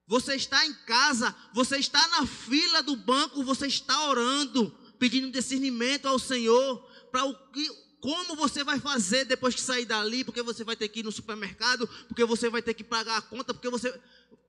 Você 0.08 0.36
está 0.36 0.66
em 0.66 0.74
casa, 0.86 1.36
você 1.52 1.78
está 1.78 2.08
na 2.10 2.28
fila 2.28 2.84
do 2.84 2.96
banco, 2.96 3.44
você 3.44 3.66
está 3.66 4.08
orando, 4.08 4.70
pedindo 5.00 5.32
discernimento 5.32 6.08
ao 6.08 6.20
Senhor 6.20 6.78
para 7.12 7.26
o 7.26 7.34
que, 7.52 7.68
como 8.00 8.36
você 8.36 8.64
vai 8.64 8.80
fazer 8.80 9.26
depois 9.26 9.56
que 9.56 9.62
sair 9.62 9.86
dali, 9.86 10.24
porque 10.24 10.44
você 10.44 10.64
vai 10.64 10.76
ter 10.76 10.90
que 10.90 11.00
ir 11.00 11.04
no 11.04 11.12
supermercado, 11.12 11.88
porque 12.08 12.24
você 12.24 12.50
vai 12.50 12.62
ter 12.62 12.76
que 12.76 12.84
pagar 12.84 13.18
a 13.18 13.22
conta, 13.22 13.54
porque 13.54 13.70
você 13.70 14.00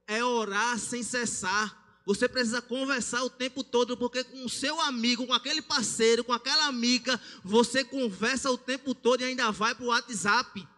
é 0.06 0.22
orar 0.22 0.78
sem 0.78 1.02
cessar. 1.02 1.84
Você 2.04 2.28
precisa 2.28 2.60
conversar 2.62 3.24
o 3.24 3.30
tempo 3.30 3.64
todo, 3.64 3.96
porque 3.96 4.22
com 4.22 4.44
o 4.44 4.48
seu 4.48 4.80
amigo, 4.82 5.26
com 5.26 5.32
aquele 5.32 5.62
parceiro, 5.62 6.22
com 6.22 6.32
aquela 6.32 6.66
amiga, 6.66 7.20
você 7.42 7.82
conversa 7.82 8.50
o 8.50 8.58
tempo 8.58 8.94
todo 8.94 9.22
e 9.22 9.24
ainda 9.24 9.50
vai 9.50 9.74
para 9.74 9.84
o 9.84 9.88
WhatsApp. 9.88 10.68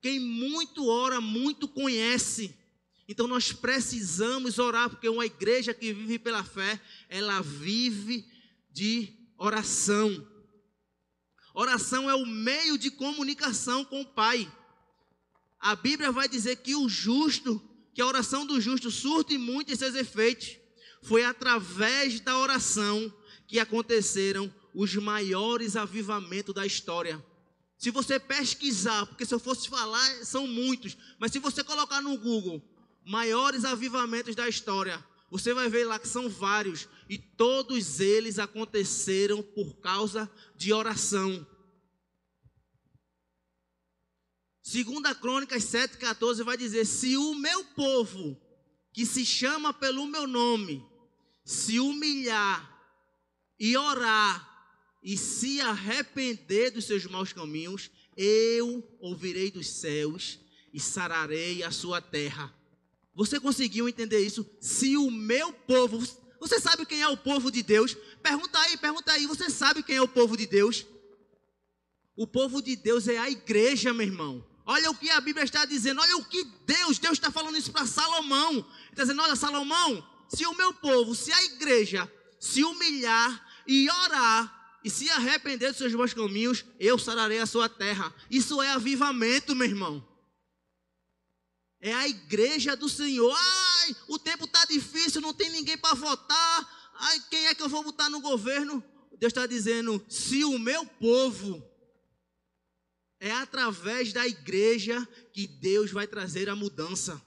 Quem 0.00 0.20
muito 0.20 0.86
ora, 0.86 1.20
muito 1.20 1.66
conhece. 1.66 2.54
Então 3.08 3.26
nós 3.26 3.52
precisamos 3.52 4.58
orar, 4.58 4.90
porque 4.90 5.08
uma 5.08 5.24
igreja 5.24 5.72
que 5.72 5.94
vive 5.94 6.18
pela 6.18 6.44
fé, 6.44 6.78
ela 7.08 7.40
vive 7.40 8.26
de 8.70 9.08
oração. 9.38 10.28
Oração 11.54 12.10
é 12.10 12.14
o 12.14 12.26
meio 12.26 12.76
de 12.76 12.90
comunicação 12.90 13.82
com 13.82 14.02
o 14.02 14.06
Pai. 14.06 14.52
A 15.58 15.74
Bíblia 15.74 16.12
vai 16.12 16.28
dizer 16.28 16.56
que 16.56 16.76
o 16.76 16.86
justo, 16.86 17.60
que 17.94 18.02
a 18.02 18.06
oração 18.06 18.44
do 18.44 18.60
justo 18.60 18.90
surte 18.90 19.38
muito 19.38 19.74
seus 19.74 19.94
efeitos. 19.94 20.58
Foi 21.02 21.24
através 21.24 22.20
da 22.20 22.36
oração 22.36 23.10
que 23.46 23.58
aconteceram 23.58 24.52
os 24.74 24.94
maiores 24.96 25.76
avivamentos 25.76 26.54
da 26.54 26.66
história. 26.66 27.24
Se 27.78 27.90
você 27.90 28.20
pesquisar, 28.20 29.06
porque 29.06 29.24
se 29.24 29.32
eu 29.32 29.38
fosse 29.38 29.66
falar, 29.68 30.24
são 30.24 30.46
muitos, 30.46 30.96
mas 31.18 31.32
se 31.32 31.38
você 31.38 31.64
colocar 31.64 32.02
no 32.02 32.18
Google 32.18 32.62
maiores 33.08 33.64
avivamentos 33.64 34.34
da 34.36 34.46
história. 34.46 35.02
Você 35.30 35.54
vai 35.54 35.68
ver 35.70 35.86
lá 35.86 35.98
que 35.98 36.06
são 36.06 36.28
vários 36.28 36.86
e 37.08 37.16
todos 37.16 38.00
eles 38.00 38.38
aconteceram 38.38 39.42
por 39.42 39.78
causa 39.78 40.30
de 40.54 40.74
oração. 40.74 41.46
Segunda 44.62 45.14
Crônicas 45.14 45.64
7:14 45.64 46.44
vai 46.44 46.58
dizer: 46.58 46.84
"Se 46.84 47.16
o 47.16 47.34
meu 47.34 47.64
povo, 47.64 48.38
que 48.92 49.06
se 49.06 49.24
chama 49.24 49.72
pelo 49.72 50.06
meu 50.06 50.26
nome, 50.26 50.84
se 51.42 51.80
humilhar 51.80 52.60
e 53.58 53.74
orar 53.74 54.46
e 55.02 55.16
se 55.16 55.62
arrepender 55.62 56.72
dos 56.72 56.84
seus 56.84 57.06
maus 57.06 57.32
caminhos, 57.32 57.90
eu 58.14 58.86
ouvirei 59.00 59.50
dos 59.50 59.66
céus 59.66 60.38
e 60.74 60.78
sararei 60.78 61.62
a 61.62 61.70
sua 61.70 62.02
terra." 62.02 62.57
Você 63.18 63.40
conseguiu 63.40 63.88
entender 63.88 64.20
isso? 64.20 64.48
Se 64.60 64.96
o 64.96 65.10
meu 65.10 65.52
povo, 65.52 66.00
você 66.38 66.60
sabe 66.60 66.86
quem 66.86 67.02
é 67.02 67.08
o 67.08 67.16
povo 67.16 67.50
de 67.50 67.64
Deus? 67.64 67.96
Pergunta 68.22 68.56
aí, 68.60 68.76
pergunta 68.76 69.10
aí, 69.10 69.26
você 69.26 69.50
sabe 69.50 69.82
quem 69.82 69.96
é 69.96 70.00
o 70.00 70.06
povo 70.06 70.36
de 70.36 70.46
Deus? 70.46 70.86
O 72.14 72.28
povo 72.28 72.62
de 72.62 72.76
Deus 72.76 73.08
é 73.08 73.18
a 73.18 73.28
igreja, 73.28 73.92
meu 73.92 74.06
irmão. 74.06 74.46
Olha 74.64 74.88
o 74.88 74.94
que 74.94 75.10
a 75.10 75.20
Bíblia 75.20 75.42
está 75.42 75.64
dizendo, 75.64 76.00
olha 76.00 76.16
o 76.16 76.24
que 76.26 76.44
Deus, 76.64 77.00
Deus 77.00 77.14
está 77.14 77.28
falando 77.28 77.58
isso 77.58 77.72
para 77.72 77.86
Salomão. 77.86 78.64
Está 78.90 79.02
dizendo: 79.02 79.20
olha, 79.20 79.34
Salomão, 79.34 80.08
se 80.28 80.46
o 80.46 80.54
meu 80.54 80.72
povo, 80.72 81.12
se 81.12 81.32
a 81.32 81.42
igreja 81.42 82.08
se 82.38 82.62
humilhar 82.62 83.44
e 83.66 83.90
orar 83.90 84.78
e 84.84 84.88
se 84.88 85.10
arrepender 85.10 85.70
dos 85.70 85.78
seus 85.78 85.92
bons 85.92 86.14
caminhos, 86.14 86.64
eu 86.78 86.96
sararei 86.96 87.40
a 87.40 87.46
sua 87.46 87.68
terra. 87.68 88.14
Isso 88.30 88.62
é 88.62 88.70
avivamento, 88.70 89.56
meu 89.56 89.66
irmão. 89.66 90.07
É 91.80 91.92
a 91.92 92.08
igreja 92.08 92.76
do 92.76 92.88
Senhor. 92.88 93.34
Ai, 93.36 93.96
o 94.08 94.18
tempo 94.18 94.44
está 94.44 94.64
difícil, 94.64 95.20
não 95.20 95.32
tem 95.32 95.50
ninguém 95.50 95.78
para 95.78 95.94
votar. 95.94 96.90
Ai, 96.94 97.20
quem 97.30 97.46
é 97.46 97.54
que 97.54 97.62
eu 97.62 97.68
vou 97.68 97.82
votar 97.82 98.10
no 98.10 98.20
governo? 98.20 98.82
Deus 99.18 99.30
está 99.30 99.46
dizendo: 99.46 100.04
se 100.08 100.44
o 100.44 100.58
meu 100.58 100.84
povo 100.84 101.62
é 103.20 103.32
através 103.32 104.12
da 104.12 104.26
igreja 104.26 105.06
que 105.32 105.46
Deus 105.46 105.90
vai 105.90 106.06
trazer 106.06 106.48
a 106.48 106.56
mudança. 106.56 107.20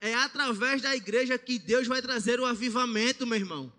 É 0.00 0.14
através 0.14 0.82
da 0.82 0.96
igreja 0.96 1.38
que 1.38 1.58
Deus 1.58 1.86
vai 1.86 2.02
trazer 2.02 2.40
o 2.40 2.44
avivamento, 2.44 3.26
meu 3.26 3.38
irmão. 3.38 3.72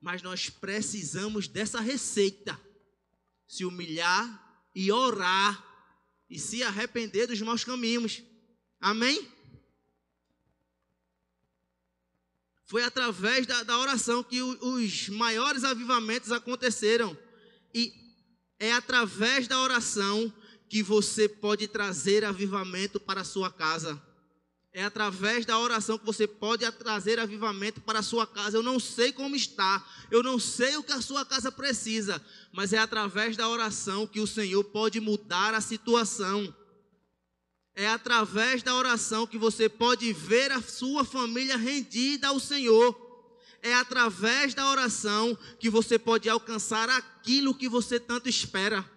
Mas 0.00 0.20
nós 0.20 0.50
precisamos 0.50 1.48
dessa 1.48 1.80
receita: 1.80 2.60
se 3.46 3.64
humilhar 3.64 4.68
e 4.74 4.90
orar 4.90 5.64
e 6.28 6.38
se 6.38 6.62
arrepender 6.62 7.26
dos 7.26 7.40
maus 7.40 7.64
caminhos. 7.64 8.22
Amém? 8.84 9.26
Foi 12.66 12.84
através 12.84 13.46
da, 13.46 13.62
da 13.62 13.78
oração 13.78 14.22
que 14.22 14.42
o, 14.42 14.74
os 14.74 15.08
maiores 15.08 15.64
avivamentos 15.64 16.30
aconteceram. 16.30 17.16
E 17.74 17.94
é 18.58 18.74
através 18.74 19.48
da 19.48 19.58
oração 19.58 20.30
que 20.68 20.82
você 20.82 21.26
pode 21.26 21.66
trazer 21.66 22.26
avivamento 22.26 23.00
para 23.00 23.22
a 23.22 23.24
sua 23.24 23.50
casa. 23.50 23.98
É 24.70 24.84
através 24.84 25.46
da 25.46 25.58
oração 25.58 25.96
que 25.96 26.04
você 26.04 26.26
pode 26.26 26.70
trazer 26.72 27.18
avivamento 27.18 27.80
para 27.80 28.00
a 28.00 28.02
sua 28.02 28.26
casa. 28.26 28.58
Eu 28.58 28.62
não 28.62 28.78
sei 28.78 29.12
como 29.14 29.34
está, 29.34 29.82
eu 30.10 30.22
não 30.22 30.38
sei 30.38 30.76
o 30.76 30.82
que 30.82 30.92
a 30.92 31.00
sua 31.00 31.24
casa 31.24 31.50
precisa, 31.50 32.22
mas 32.52 32.74
é 32.74 32.78
através 32.78 33.34
da 33.34 33.48
oração 33.48 34.06
que 34.06 34.20
o 34.20 34.26
Senhor 34.26 34.62
pode 34.62 35.00
mudar 35.00 35.54
a 35.54 35.62
situação. 35.62 36.54
É 37.74 37.88
através 37.88 38.62
da 38.62 38.74
oração 38.74 39.26
que 39.26 39.36
você 39.36 39.68
pode 39.68 40.12
ver 40.12 40.52
a 40.52 40.62
sua 40.62 41.04
família 41.04 41.56
rendida 41.56 42.28
ao 42.28 42.38
Senhor. 42.38 43.00
É 43.60 43.74
através 43.74 44.54
da 44.54 44.68
oração 44.68 45.36
que 45.58 45.70
você 45.70 45.98
pode 45.98 46.28
alcançar 46.28 46.88
aquilo 46.90 47.54
que 47.54 47.68
você 47.68 47.98
tanto 47.98 48.28
espera. 48.28 48.88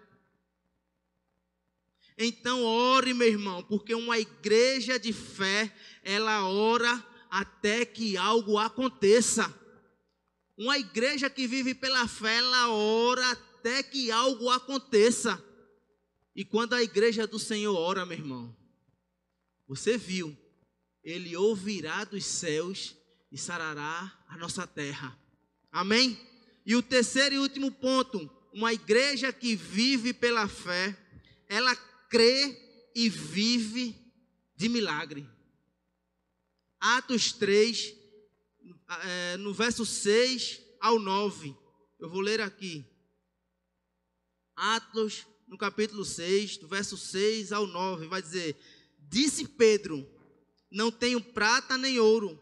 Então 2.18 2.64
ore, 2.64 3.14
meu 3.14 3.28
irmão, 3.28 3.64
porque 3.64 3.94
uma 3.94 4.18
igreja 4.18 4.98
de 5.00 5.14
fé, 5.14 5.72
ela 6.04 6.50
ora 6.50 7.04
até 7.30 7.86
que 7.86 8.18
algo 8.18 8.58
aconteça. 8.58 9.54
Uma 10.58 10.80
igreja 10.80 11.30
que 11.30 11.46
vive 11.46 11.76
pela 11.76 12.08
fé, 12.08 12.38
ela 12.38 12.70
ora 12.72 13.30
até 13.32 13.84
que 13.84 14.10
algo 14.10 14.50
aconteça. 14.50 15.44
E 16.36 16.44
quando 16.44 16.74
a 16.74 16.82
igreja 16.82 17.28
do 17.28 17.38
Senhor 17.38 17.76
ora, 17.76 18.06
meu 18.06 18.18
irmão, 18.18 18.57
você 19.68 19.98
viu, 19.98 20.36
ele 21.04 21.36
ouvirá 21.36 22.04
dos 22.04 22.26
céus 22.26 22.96
e 23.32 23.38
sarará 23.38 24.18
a 24.28 24.38
nossa 24.38 24.66
terra. 24.66 25.18
Amém? 25.72 26.20
E 26.66 26.76
o 26.76 26.82
terceiro 26.82 27.36
e 27.36 27.40
último 27.40 27.72
ponto, 27.72 28.30
uma 28.54 28.74
igreja 28.74 29.32
que 29.32 29.56
vive 29.56 30.14
pela 30.14 30.48
fé, 30.48 30.98
ela 31.48 31.76
crê 32.10 32.90
e 32.96 33.10
vive 33.10 33.96
de 34.56 34.68
milagre. 34.70 35.30
Atos 36.80 37.32
3, 37.34 37.94
é, 39.04 39.38
no 39.38 39.54
verso 39.54 39.86
6 39.86 40.62
ao 40.80 41.00
9. 41.00 41.56
Eu 42.00 42.10
vou 42.10 42.22
ler 42.22 42.42
aqui. 42.42 42.86
Atos, 44.56 45.26
no 45.48 45.58
capítulo 45.58 46.04
6, 46.04 46.58
do 46.58 46.68
verso 46.68 46.98
6 46.98 47.52
ao 47.52 47.68
9, 47.68 48.08
vai 48.08 48.22
dizer: 48.22 48.58
Disse 49.10 49.48
Pedro: 49.48 50.08
Não 50.70 50.92
tenho 50.92 51.22
prata 51.22 51.78
nem 51.78 52.00
ouro, 52.00 52.40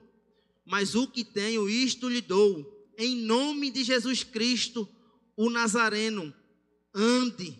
mas 0.65 0.95
o 0.95 1.07
que 1.07 1.23
tenho, 1.23 1.69
isto 1.69 2.09
lhe 2.09 2.21
dou. 2.21 2.73
Em 2.97 3.15
nome 3.15 3.69
de 3.69 3.83
Jesus 3.83 4.23
Cristo, 4.23 4.87
o 5.35 5.49
Nazareno, 5.49 6.33
ande. 6.93 7.59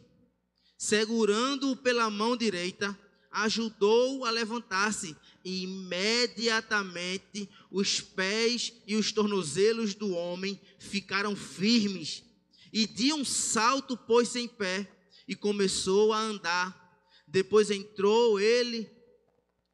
Segurando-o 0.77 1.75
pela 1.75 2.09
mão 2.09 2.35
direita, 2.35 2.97
ajudou-o 3.31 4.25
a 4.25 4.31
levantar-se 4.31 5.15
e 5.43 5.63
imediatamente 5.63 7.49
os 7.69 8.01
pés 8.01 8.73
e 8.87 8.95
os 8.95 9.11
tornozelos 9.11 9.93
do 9.93 10.11
homem 10.11 10.59
ficaram 10.79 11.35
firmes. 11.35 12.23
E 12.71 12.87
de 12.87 13.13
um 13.13 13.23
salto 13.23 13.95
pôs-se 13.95 14.39
em 14.39 14.47
pé 14.47 14.89
e 15.27 15.35
começou 15.35 16.13
a 16.13 16.19
andar. 16.19 16.83
Depois 17.27 17.69
entrou 17.71 18.39
ele 18.39 18.94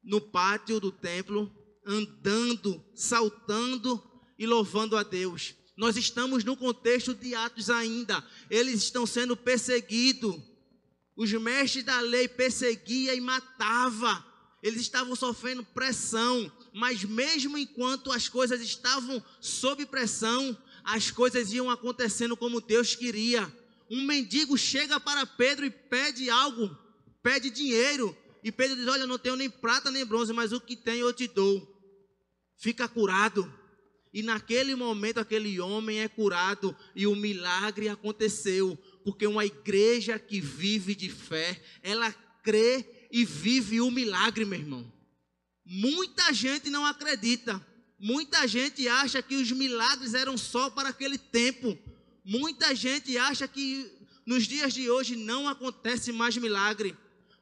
no 0.02 0.20
pátio 0.20 0.80
do 0.80 0.90
templo, 0.90 1.50
andando, 1.86 2.84
saltando 2.94 4.02
e 4.38 4.46
louvando 4.46 4.96
a 4.96 5.02
Deus. 5.02 5.54
Nós 5.76 5.96
estamos 5.96 6.44
no 6.44 6.56
contexto 6.56 7.14
de 7.14 7.34
Atos 7.34 7.70
ainda. 7.70 8.24
Eles 8.50 8.82
estão 8.82 9.06
sendo 9.06 9.36
perseguidos. 9.36 10.36
Os 11.16 11.32
mestres 11.32 11.84
da 11.84 12.00
lei 12.00 12.28
perseguiam 12.28 13.14
e 13.14 13.20
matavam 13.20 14.32
eles 14.62 14.80
estavam 14.80 15.16
sofrendo 15.16 15.64
pressão, 15.64 16.50
mas 16.72 17.02
mesmo 17.02 17.58
enquanto 17.58 18.12
as 18.12 18.28
coisas 18.28 18.60
estavam 18.60 19.22
sob 19.40 19.84
pressão, 19.86 20.56
as 20.84 21.10
coisas 21.10 21.52
iam 21.52 21.68
acontecendo 21.68 22.36
como 22.36 22.60
Deus 22.60 22.94
queria. 22.94 23.52
Um 23.90 24.04
mendigo 24.04 24.56
chega 24.56 25.00
para 25.00 25.26
Pedro 25.26 25.66
e 25.66 25.70
pede 25.70 26.30
algo, 26.30 26.70
pede 27.22 27.50
dinheiro, 27.50 28.16
e 28.42 28.50
Pedro 28.50 28.76
diz: 28.76 28.86
Olha, 28.88 29.02
eu 29.02 29.08
não 29.08 29.18
tenho 29.18 29.36
nem 29.36 29.48
prata 29.48 29.90
nem 29.90 30.04
bronze, 30.04 30.32
mas 30.32 30.52
o 30.52 30.60
que 30.60 30.76
tenho 30.76 31.06
eu 31.06 31.12
te 31.12 31.28
dou. 31.28 31.68
Fica 32.56 32.88
curado. 32.88 33.52
E 34.12 34.22
naquele 34.22 34.74
momento 34.74 35.18
aquele 35.18 35.58
homem 35.58 36.00
é 36.00 36.08
curado 36.08 36.76
e 36.94 37.06
o 37.06 37.16
milagre 37.16 37.88
aconteceu, 37.88 38.76
porque 39.04 39.26
uma 39.26 39.46
igreja 39.46 40.18
que 40.18 40.38
vive 40.38 40.94
de 40.94 41.08
fé, 41.08 41.62
ela 41.82 42.12
crê 42.42 42.84
e 43.10 43.24
vive 43.24 43.80
o 43.80 43.90
milagre, 43.90 44.44
meu 44.44 44.58
irmão. 44.58 44.92
Muita 45.64 46.32
gente 46.32 46.68
não 46.68 46.84
acredita. 46.84 47.64
Muita 47.98 48.46
gente 48.48 48.86
acha 48.88 49.22
que 49.22 49.36
os 49.36 49.50
milagres 49.52 50.12
eram 50.12 50.36
só 50.36 50.68
para 50.68 50.88
aquele 50.88 51.16
tempo. 51.16 51.78
Muita 52.24 52.74
gente 52.74 53.16
acha 53.16 53.46
que 53.48 53.90
nos 54.26 54.44
dias 54.46 54.74
de 54.74 54.90
hoje 54.90 55.16
não 55.16 55.48
acontece 55.48 56.12
mais 56.12 56.36
milagre, 56.36 56.96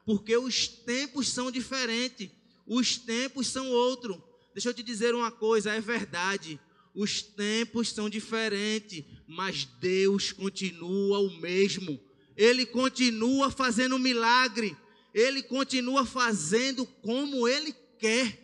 porque 0.05 0.35
os 0.37 0.67
tempos 0.67 1.29
são 1.29 1.51
diferentes, 1.51 2.29
os 2.65 2.97
tempos 2.97 3.47
são 3.47 3.69
outro. 3.69 4.21
Deixa 4.53 4.69
eu 4.69 4.73
te 4.73 4.83
dizer 4.83 5.15
uma 5.15 5.31
coisa, 5.31 5.71
é 5.71 5.81
verdade. 5.81 6.59
Os 6.93 7.21
tempos 7.21 7.89
são 7.89 8.09
diferentes, 8.09 9.03
mas 9.27 9.65
Deus 9.79 10.31
continua 10.31 11.19
o 11.19 11.39
mesmo. 11.39 11.99
Ele 12.35 12.65
continua 12.65 13.49
fazendo 13.49 13.97
milagre 13.97 14.75
ele 15.13 15.43
continua 15.43 16.05
fazendo 16.05 16.85
como 16.85 17.47
ele 17.47 17.75
quer. 17.99 18.39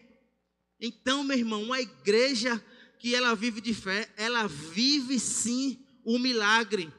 Então, 0.80 1.24
meu 1.24 1.38
irmão, 1.38 1.64
uma 1.64 1.82
igreja 1.82 2.64
que 3.00 3.16
ela 3.16 3.36
vive 3.36 3.62
de 3.62 3.74
fé, 3.74 4.10
ela 4.18 4.48
vive 4.48 5.20
sim 5.20 5.80
o 6.04 6.20
milagre. 6.20 6.92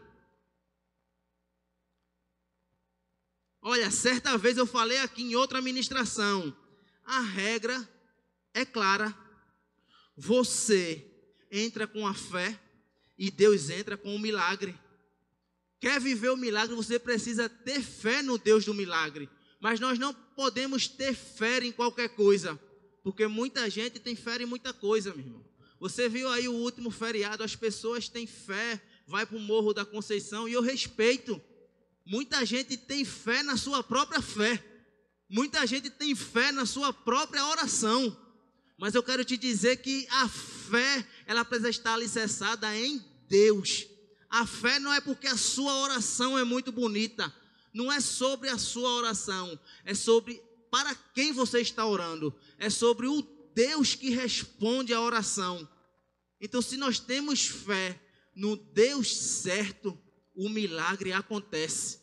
Olha, 3.70 3.90
certa 3.90 4.38
vez 4.38 4.56
eu 4.56 4.64
falei 4.64 4.96
aqui 4.96 5.22
em 5.22 5.36
outra 5.36 5.60
ministração, 5.60 6.56
a 7.04 7.20
regra 7.20 7.86
é 8.54 8.64
clara. 8.64 9.14
Você 10.16 11.06
entra 11.52 11.86
com 11.86 12.06
a 12.06 12.14
fé 12.14 12.58
e 13.18 13.30
Deus 13.30 13.68
entra 13.68 13.94
com 13.94 14.16
o 14.16 14.18
milagre. 14.18 14.74
Quer 15.78 16.00
viver 16.00 16.30
o 16.30 16.36
milagre, 16.36 16.74
você 16.74 16.98
precisa 16.98 17.46
ter 17.46 17.82
fé 17.82 18.22
no 18.22 18.38
Deus 18.38 18.64
do 18.64 18.72
milagre. 18.72 19.28
Mas 19.60 19.78
nós 19.78 19.98
não 19.98 20.14
podemos 20.14 20.88
ter 20.88 21.12
fé 21.12 21.62
em 21.62 21.70
qualquer 21.70 22.08
coisa, 22.08 22.58
porque 23.02 23.26
muita 23.26 23.68
gente 23.68 23.98
tem 23.98 24.16
fé 24.16 24.40
em 24.40 24.46
muita 24.46 24.72
coisa, 24.72 25.12
meu 25.12 25.26
irmão. 25.26 25.44
Você 25.78 26.08
viu 26.08 26.30
aí 26.30 26.48
o 26.48 26.54
último 26.54 26.90
feriado, 26.90 27.44
as 27.44 27.54
pessoas 27.54 28.08
têm 28.08 28.26
fé, 28.26 28.80
vai 29.06 29.26
para 29.26 29.36
o 29.36 29.40
Morro 29.40 29.74
da 29.74 29.84
Conceição, 29.84 30.48
e 30.48 30.54
eu 30.54 30.62
respeito. 30.62 31.38
Muita 32.08 32.44
gente 32.44 32.76
tem 32.76 33.04
fé 33.04 33.42
na 33.42 33.56
sua 33.56 33.84
própria 33.84 34.20
fé. 34.20 34.64
Muita 35.28 35.66
gente 35.66 35.90
tem 35.90 36.14
fé 36.14 36.50
na 36.50 36.66
sua 36.66 36.92
própria 36.92 37.46
oração. 37.46 38.16
Mas 38.76 38.94
eu 38.94 39.02
quero 39.02 39.24
te 39.24 39.36
dizer 39.36 39.76
que 39.76 40.06
a 40.10 40.28
fé, 40.28 41.06
ela 41.26 41.44
precisa 41.44 41.68
estar 41.68 41.94
alicerçada 41.94 42.74
em 42.76 43.04
Deus. 43.28 43.86
A 44.30 44.46
fé 44.46 44.78
não 44.80 44.92
é 44.92 45.00
porque 45.00 45.26
a 45.26 45.36
sua 45.36 45.74
oração 45.80 46.38
é 46.38 46.44
muito 46.44 46.72
bonita 46.72 47.32
não 47.72 47.92
é 47.92 48.00
sobre 48.00 48.48
a 48.48 48.58
sua 48.58 48.90
oração, 48.96 49.58
é 49.84 49.94
sobre 49.94 50.42
para 50.70 50.94
quem 51.14 51.32
você 51.32 51.60
está 51.60 51.86
orando, 51.86 52.34
é 52.58 52.68
sobre 52.68 53.06
o 53.06 53.22
Deus 53.54 53.94
que 53.94 54.10
responde 54.10 54.92
à 54.92 55.00
oração. 55.00 55.68
Então, 56.40 56.60
se 56.60 56.76
nós 56.76 56.98
temos 56.98 57.46
fé 57.46 58.00
no 58.34 58.56
Deus 58.56 59.16
certo, 59.16 59.98
o 60.38 60.48
milagre 60.48 61.12
acontece. 61.12 61.98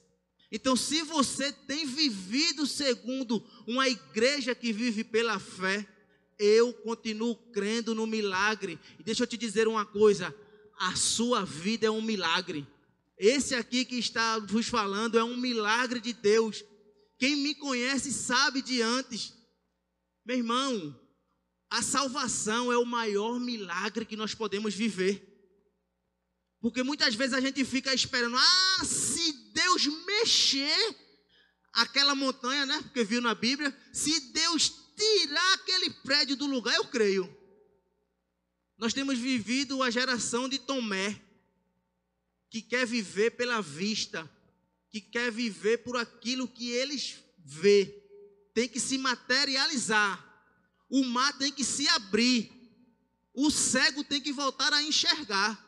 Então, 0.51 0.75
se 0.75 1.01
você 1.03 1.53
tem 1.53 1.85
vivido 1.85 2.67
segundo 2.67 3.41
uma 3.65 3.87
igreja 3.87 4.53
que 4.53 4.73
vive 4.73 5.05
pela 5.05 5.39
fé, 5.39 5.87
eu 6.37 6.73
continuo 6.73 7.33
crendo 7.53 7.95
no 7.95 8.05
milagre. 8.05 8.77
E 8.99 9.03
deixa 9.03 9.23
eu 9.23 9.27
te 9.27 9.37
dizer 9.37 9.69
uma 9.69 9.85
coisa: 9.85 10.35
a 10.77 10.95
sua 10.97 11.45
vida 11.45 11.87
é 11.87 11.89
um 11.89 12.01
milagre. 12.01 12.67
Esse 13.17 13.55
aqui 13.55 13.85
que 13.85 13.97
está 13.97 14.37
vos 14.39 14.67
falando 14.67 15.17
é 15.17 15.23
um 15.23 15.37
milagre 15.37 16.01
de 16.01 16.11
Deus. 16.11 16.61
Quem 17.17 17.37
me 17.37 17.55
conhece 17.55 18.11
sabe 18.11 18.61
de 18.61 18.81
antes. 18.81 19.33
Meu 20.25 20.37
irmão, 20.37 20.99
a 21.69 21.81
salvação 21.81 22.69
é 22.69 22.77
o 22.77 22.85
maior 22.85 23.39
milagre 23.39 24.05
que 24.05 24.17
nós 24.17 24.35
podemos 24.35 24.73
viver. 24.73 25.34
Porque 26.61 26.83
muitas 26.83 27.13
vezes 27.15 27.33
a 27.33 27.41
gente 27.41 27.63
fica 27.63 27.93
esperando, 27.93 28.37
ah, 28.37 28.85
se 28.85 29.31
Deus 29.53 29.85
mexer 30.05 30.95
aquela 31.73 32.15
montanha, 32.15 32.65
né? 32.65 32.81
Porque 32.81 33.03
viu 33.03 33.21
na 33.21 33.35
Bíblia, 33.35 33.75
se 33.93 34.31
Deus 34.31 34.71
tirar 34.95 35.53
aquele 35.53 35.89
prédio 35.89 36.35
do 36.35 36.47
lugar, 36.47 36.75
eu 36.75 36.85
creio. 36.85 37.29
Nós 38.77 38.93
temos 38.93 39.17
vivido 39.17 39.83
a 39.83 39.89
geração 39.89 40.49
de 40.49 40.59
Tomé 40.59 41.21
que 42.49 42.61
quer 42.61 42.85
viver 42.85 43.31
pela 43.31 43.61
vista, 43.61 44.29
que 44.89 45.01
quer 45.01 45.31
viver 45.31 45.79
por 45.79 45.97
aquilo 45.97 46.47
que 46.47 46.69
eles 46.69 47.17
vê, 47.37 47.85
tem 48.53 48.67
que 48.67 48.79
se 48.79 48.97
materializar. 48.97 50.23
O 50.89 51.03
mar 51.03 51.37
tem 51.37 51.51
que 51.51 51.63
se 51.63 51.87
abrir. 51.89 52.51
O 53.33 53.51
cego 53.51 54.03
tem 54.03 54.21
que 54.21 54.31
voltar 54.31 54.71
a 54.71 54.81
enxergar. 54.81 55.61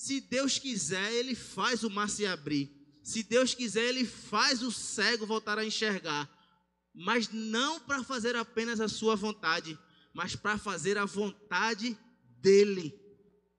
Se 0.00 0.18
Deus 0.18 0.58
quiser, 0.58 1.12
ele 1.12 1.34
faz 1.34 1.84
o 1.84 1.90
mar 1.90 2.08
se 2.08 2.24
abrir. 2.24 2.70
Se 3.02 3.22
Deus 3.22 3.52
quiser, 3.52 3.84
ele 3.84 4.06
faz 4.06 4.62
o 4.62 4.72
cego 4.72 5.26
voltar 5.26 5.58
a 5.58 5.64
enxergar. 5.64 6.26
Mas 6.94 7.28
não 7.30 7.78
para 7.78 8.02
fazer 8.02 8.34
apenas 8.34 8.80
a 8.80 8.88
sua 8.88 9.14
vontade, 9.14 9.78
mas 10.14 10.34
para 10.34 10.56
fazer 10.56 10.96
a 10.96 11.04
vontade 11.04 11.98
dele. 12.40 12.98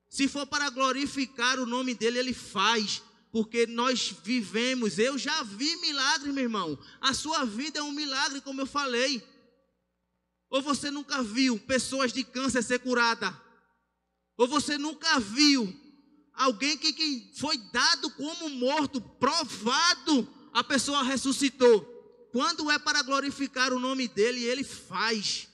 Se 0.10 0.28
for 0.28 0.48
para 0.48 0.72
glorificar 0.72 1.60
o 1.60 1.66
nome 1.68 1.94
dele, 1.94 2.18
ele 2.18 2.34
faz, 2.34 3.04
porque 3.32 3.68
nós 3.68 4.12
vivemos. 4.24 4.98
Eu 4.98 5.20
já 5.20 5.44
vi 5.44 5.76
milagre, 5.76 6.32
meu 6.32 6.46
irmão. 6.46 6.76
A 7.00 7.14
sua 7.14 7.46
vida 7.46 7.78
é 7.78 7.84
um 7.84 7.92
milagre, 7.92 8.42
como 8.42 8.62
eu 8.62 8.66
falei. 8.66 9.24
Ou 10.50 10.60
você 10.60 10.90
nunca 10.90 11.22
viu 11.22 11.60
pessoas 11.60 12.12
de 12.12 12.24
câncer 12.24 12.64
ser 12.64 12.80
curada? 12.80 13.32
Ou 14.36 14.48
você 14.48 14.76
nunca 14.76 15.20
viu 15.20 15.81
alguém 16.34 16.78
que, 16.78 16.94
que 16.94 17.32
foi 17.36 17.58
dado 17.72 18.10
como 18.12 18.50
morto, 18.50 19.02
provado, 19.02 20.28
a 20.54 20.64
pessoa 20.64 21.04
ressuscitou? 21.04 21.82
Quando 22.32 22.72
é 22.72 22.80
para 22.80 23.02
glorificar 23.02 23.74
o 23.74 23.80
nome 23.80 24.08
dele, 24.08 24.44
ele 24.44 24.64
faz. 24.64 25.48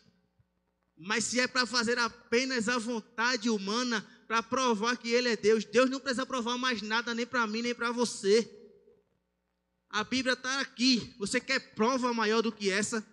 Mas 0.97 1.25
se 1.25 1.39
é 1.39 1.47
para 1.47 1.65
fazer 1.65 1.97
apenas 1.99 2.67
a 2.69 2.77
vontade 2.77 3.49
humana, 3.49 4.05
para 4.27 4.43
provar 4.43 4.97
que 4.97 5.09
Ele 5.09 5.29
é 5.29 5.37
Deus, 5.37 5.63
Deus 5.63 5.89
não 5.89 5.99
precisa 5.99 6.25
provar 6.25 6.57
mais 6.57 6.81
nada, 6.81 7.13
nem 7.13 7.25
para 7.25 7.47
mim, 7.47 7.61
nem 7.61 7.73
para 7.73 7.91
você. 7.91 8.49
A 9.89 10.03
Bíblia 10.03 10.33
está 10.33 10.59
aqui. 10.59 11.15
Você 11.17 11.39
quer 11.39 11.73
prova 11.75 12.13
maior 12.13 12.41
do 12.41 12.51
que 12.51 12.69
essa? 12.69 13.05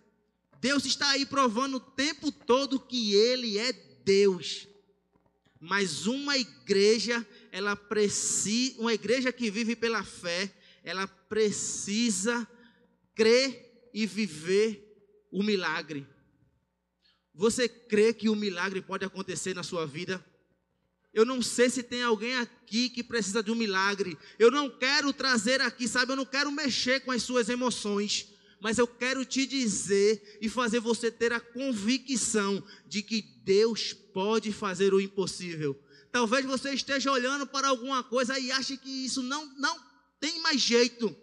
Deus 0.61 0.85
está 0.85 1.11
aí 1.11 1.25
provando 1.25 1.77
o 1.77 1.81
tempo 1.81 2.33
todo 2.33 2.81
que 2.81 3.15
Ele 3.15 3.59
é 3.59 3.73
Deus. 3.73 4.67
Mas 5.61 6.07
uma 6.07 6.37
igreja, 6.37 7.27
ela 7.51 7.75
precisa, 7.75 8.81
uma 8.81 8.93
igreja 8.93 9.33
que 9.33 9.51
vive 9.51 9.75
pela 9.75 10.05
fé, 10.05 10.53
ela 10.83 11.07
precisa 11.07 12.47
crer 13.15 13.91
e 13.95 14.07
viver 14.07 14.85
o 15.31 15.43
milagre. 15.43 16.07
Você 17.35 17.69
crê 17.69 18.13
que 18.13 18.29
o 18.29 18.37
milagre 18.37 18.81
pode 18.81 19.05
acontecer 19.05 19.55
na 19.55 19.63
sua 19.63 19.87
vida? 19.87 20.25
Eu 21.13 21.25
não 21.25 21.41
sei 21.41 21.71
se 21.71 21.83
tem 21.83 22.03
alguém 22.03 22.37
aqui 22.37 22.89
que 22.89 23.03
precisa 23.03 23.43
de 23.43 23.51
um 23.51 23.55
milagre. 23.55 24.19
Eu 24.39 24.51
não 24.51 24.69
quero 24.69 25.13
trazer 25.13 25.61
aqui, 25.61 25.87
sabe? 25.87 26.13
Eu 26.13 26.17
não 26.17 26.27
quero 26.27 26.51
mexer 26.51 27.01
com 27.01 27.13
as 27.13 27.23
suas 27.23 27.49
emoções. 27.49 28.34
Mas 28.65 28.79
eu 28.79 28.89
quero 28.89 29.27
te 29.27 29.45
dizer 29.45 30.39
e 30.41 30.49
fazer 30.49 30.81
você 30.81 31.11
ter 31.11 31.35
a 31.35 31.39
convicção 31.39 32.65
de 32.87 33.03
que 33.03 33.21
Deus 33.45 33.93
pode 33.93 34.51
fazer 34.55 34.95
o 34.95 35.01
impossível. 35.03 35.79
Talvez 36.11 36.47
você 36.47 36.73
esteja 36.73 37.13
olhando 37.13 37.47
para 37.47 37.69
alguma 37.69 38.03
coisa 38.03 38.39
e 38.39 38.51
ache 38.51 38.79
que 38.79 38.89
isso 38.89 39.23
não, 39.23 39.45
não 39.59 39.79
tem 40.19 40.41
mais 40.41 40.63
jeito. 40.63 41.15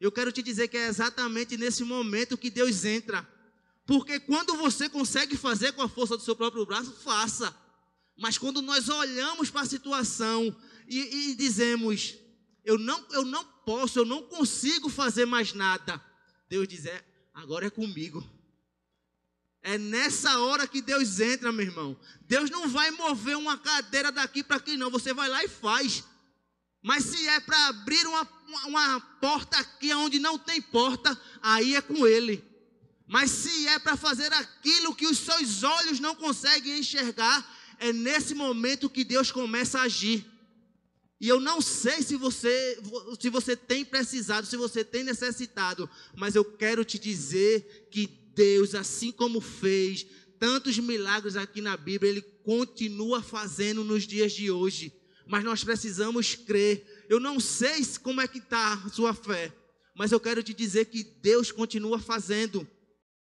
Eu 0.00 0.10
quero 0.10 0.32
te 0.32 0.42
dizer 0.42 0.66
que 0.66 0.76
é 0.76 0.88
exatamente 0.88 1.56
nesse 1.56 1.84
momento 1.84 2.36
que 2.36 2.50
Deus 2.50 2.84
entra. 2.84 3.24
Porque 3.86 4.18
quando 4.18 4.56
você 4.56 4.88
consegue 4.88 5.36
fazer 5.36 5.70
com 5.74 5.82
a 5.82 5.88
força 5.88 6.16
do 6.16 6.24
seu 6.24 6.34
próprio 6.34 6.66
braço, 6.66 6.90
faça. 7.04 7.56
Mas 8.18 8.36
quando 8.38 8.60
nós 8.60 8.88
olhamos 8.88 9.50
para 9.50 9.60
a 9.60 9.66
situação 9.66 10.52
e, 10.88 11.30
e 11.30 11.34
dizemos, 11.36 12.16
eu 12.64 12.76
não, 12.76 13.06
eu 13.12 13.24
não 13.24 13.44
posso, 13.64 14.00
eu 14.00 14.04
não 14.04 14.24
consigo 14.24 14.88
fazer 14.88 15.26
mais 15.26 15.52
nada, 15.54 16.02
Deus 16.52 16.68
diz, 16.68 16.84
é, 16.84 17.02
agora 17.32 17.68
é 17.68 17.70
comigo. 17.70 18.22
É 19.62 19.78
nessa 19.78 20.38
hora 20.40 20.68
que 20.68 20.82
Deus 20.82 21.18
entra, 21.18 21.50
meu 21.50 21.64
irmão. 21.64 21.98
Deus 22.28 22.50
não 22.50 22.68
vai 22.68 22.90
mover 22.90 23.38
uma 23.38 23.56
cadeira 23.56 24.12
daqui 24.12 24.44
para 24.44 24.58
aqui, 24.58 24.76
não. 24.76 24.90
Você 24.90 25.14
vai 25.14 25.30
lá 25.30 25.42
e 25.42 25.48
faz. 25.48 26.04
Mas 26.82 27.04
se 27.04 27.26
é 27.26 27.40
para 27.40 27.68
abrir 27.68 28.06
uma, 28.06 28.28
uma 28.66 29.00
porta 29.18 29.56
aqui 29.60 29.94
onde 29.94 30.18
não 30.18 30.38
tem 30.38 30.60
porta, 30.60 31.18
aí 31.40 31.74
é 31.74 31.80
com 31.80 32.06
Ele. 32.06 32.44
Mas 33.06 33.30
se 33.30 33.66
é 33.68 33.78
para 33.78 33.96
fazer 33.96 34.30
aquilo 34.34 34.94
que 34.94 35.06
os 35.06 35.20
seus 35.20 35.62
olhos 35.62 36.00
não 36.00 36.14
conseguem 36.14 36.80
enxergar, 36.80 37.50
é 37.78 37.94
nesse 37.94 38.34
momento 38.34 38.90
que 38.90 39.04
Deus 39.04 39.32
começa 39.32 39.78
a 39.78 39.84
agir. 39.84 40.30
E 41.22 41.28
eu 41.28 41.38
não 41.38 41.60
sei 41.60 42.02
se 42.02 42.16
você, 42.16 42.76
se 43.20 43.30
você 43.30 43.54
tem 43.54 43.84
precisado, 43.84 44.44
se 44.44 44.56
você 44.56 44.82
tem 44.82 45.04
necessitado, 45.04 45.88
mas 46.16 46.34
eu 46.34 46.44
quero 46.44 46.84
te 46.84 46.98
dizer 46.98 47.86
que 47.92 48.08
Deus, 48.34 48.74
assim 48.74 49.12
como 49.12 49.40
fez 49.40 50.04
tantos 50.40 50.76
milagres 50.80 51.36
aqui 51.36 51.60
na 51.60 51.76
Bíblia, 51.76 52.10
Ele 52.10 52.22
continua 52.22 53.22
fazendo 53.22 53.84
nos 53.84 54.04
dias 54.04 54.32
de 54.32 54.50
hoje. 54.50 54.92
Mas 55.24 55.44
nós 55.44 55.62
precisamos 55.62 56.34
crer. 56.34 56.84
Eu 57.08 57.20
não 57.20 57.38
sei 57.38 57.86
como 58.02 58.20
é 58.20 58.26
que 58.26 58.38
está 58.38 58.72
a 58.84 58.88
sua 58.88 59.14
fé, 59.14 59.54
mas 59.94 60.10
eu 60.10 60.18
quero 60.18 60.42
te 60.42 60.52
dizer 60.52 60.86
que 60.86 61.04
Deus 61.04 61.52
continua 61.52 62.00
fazendo. 62.00 62.66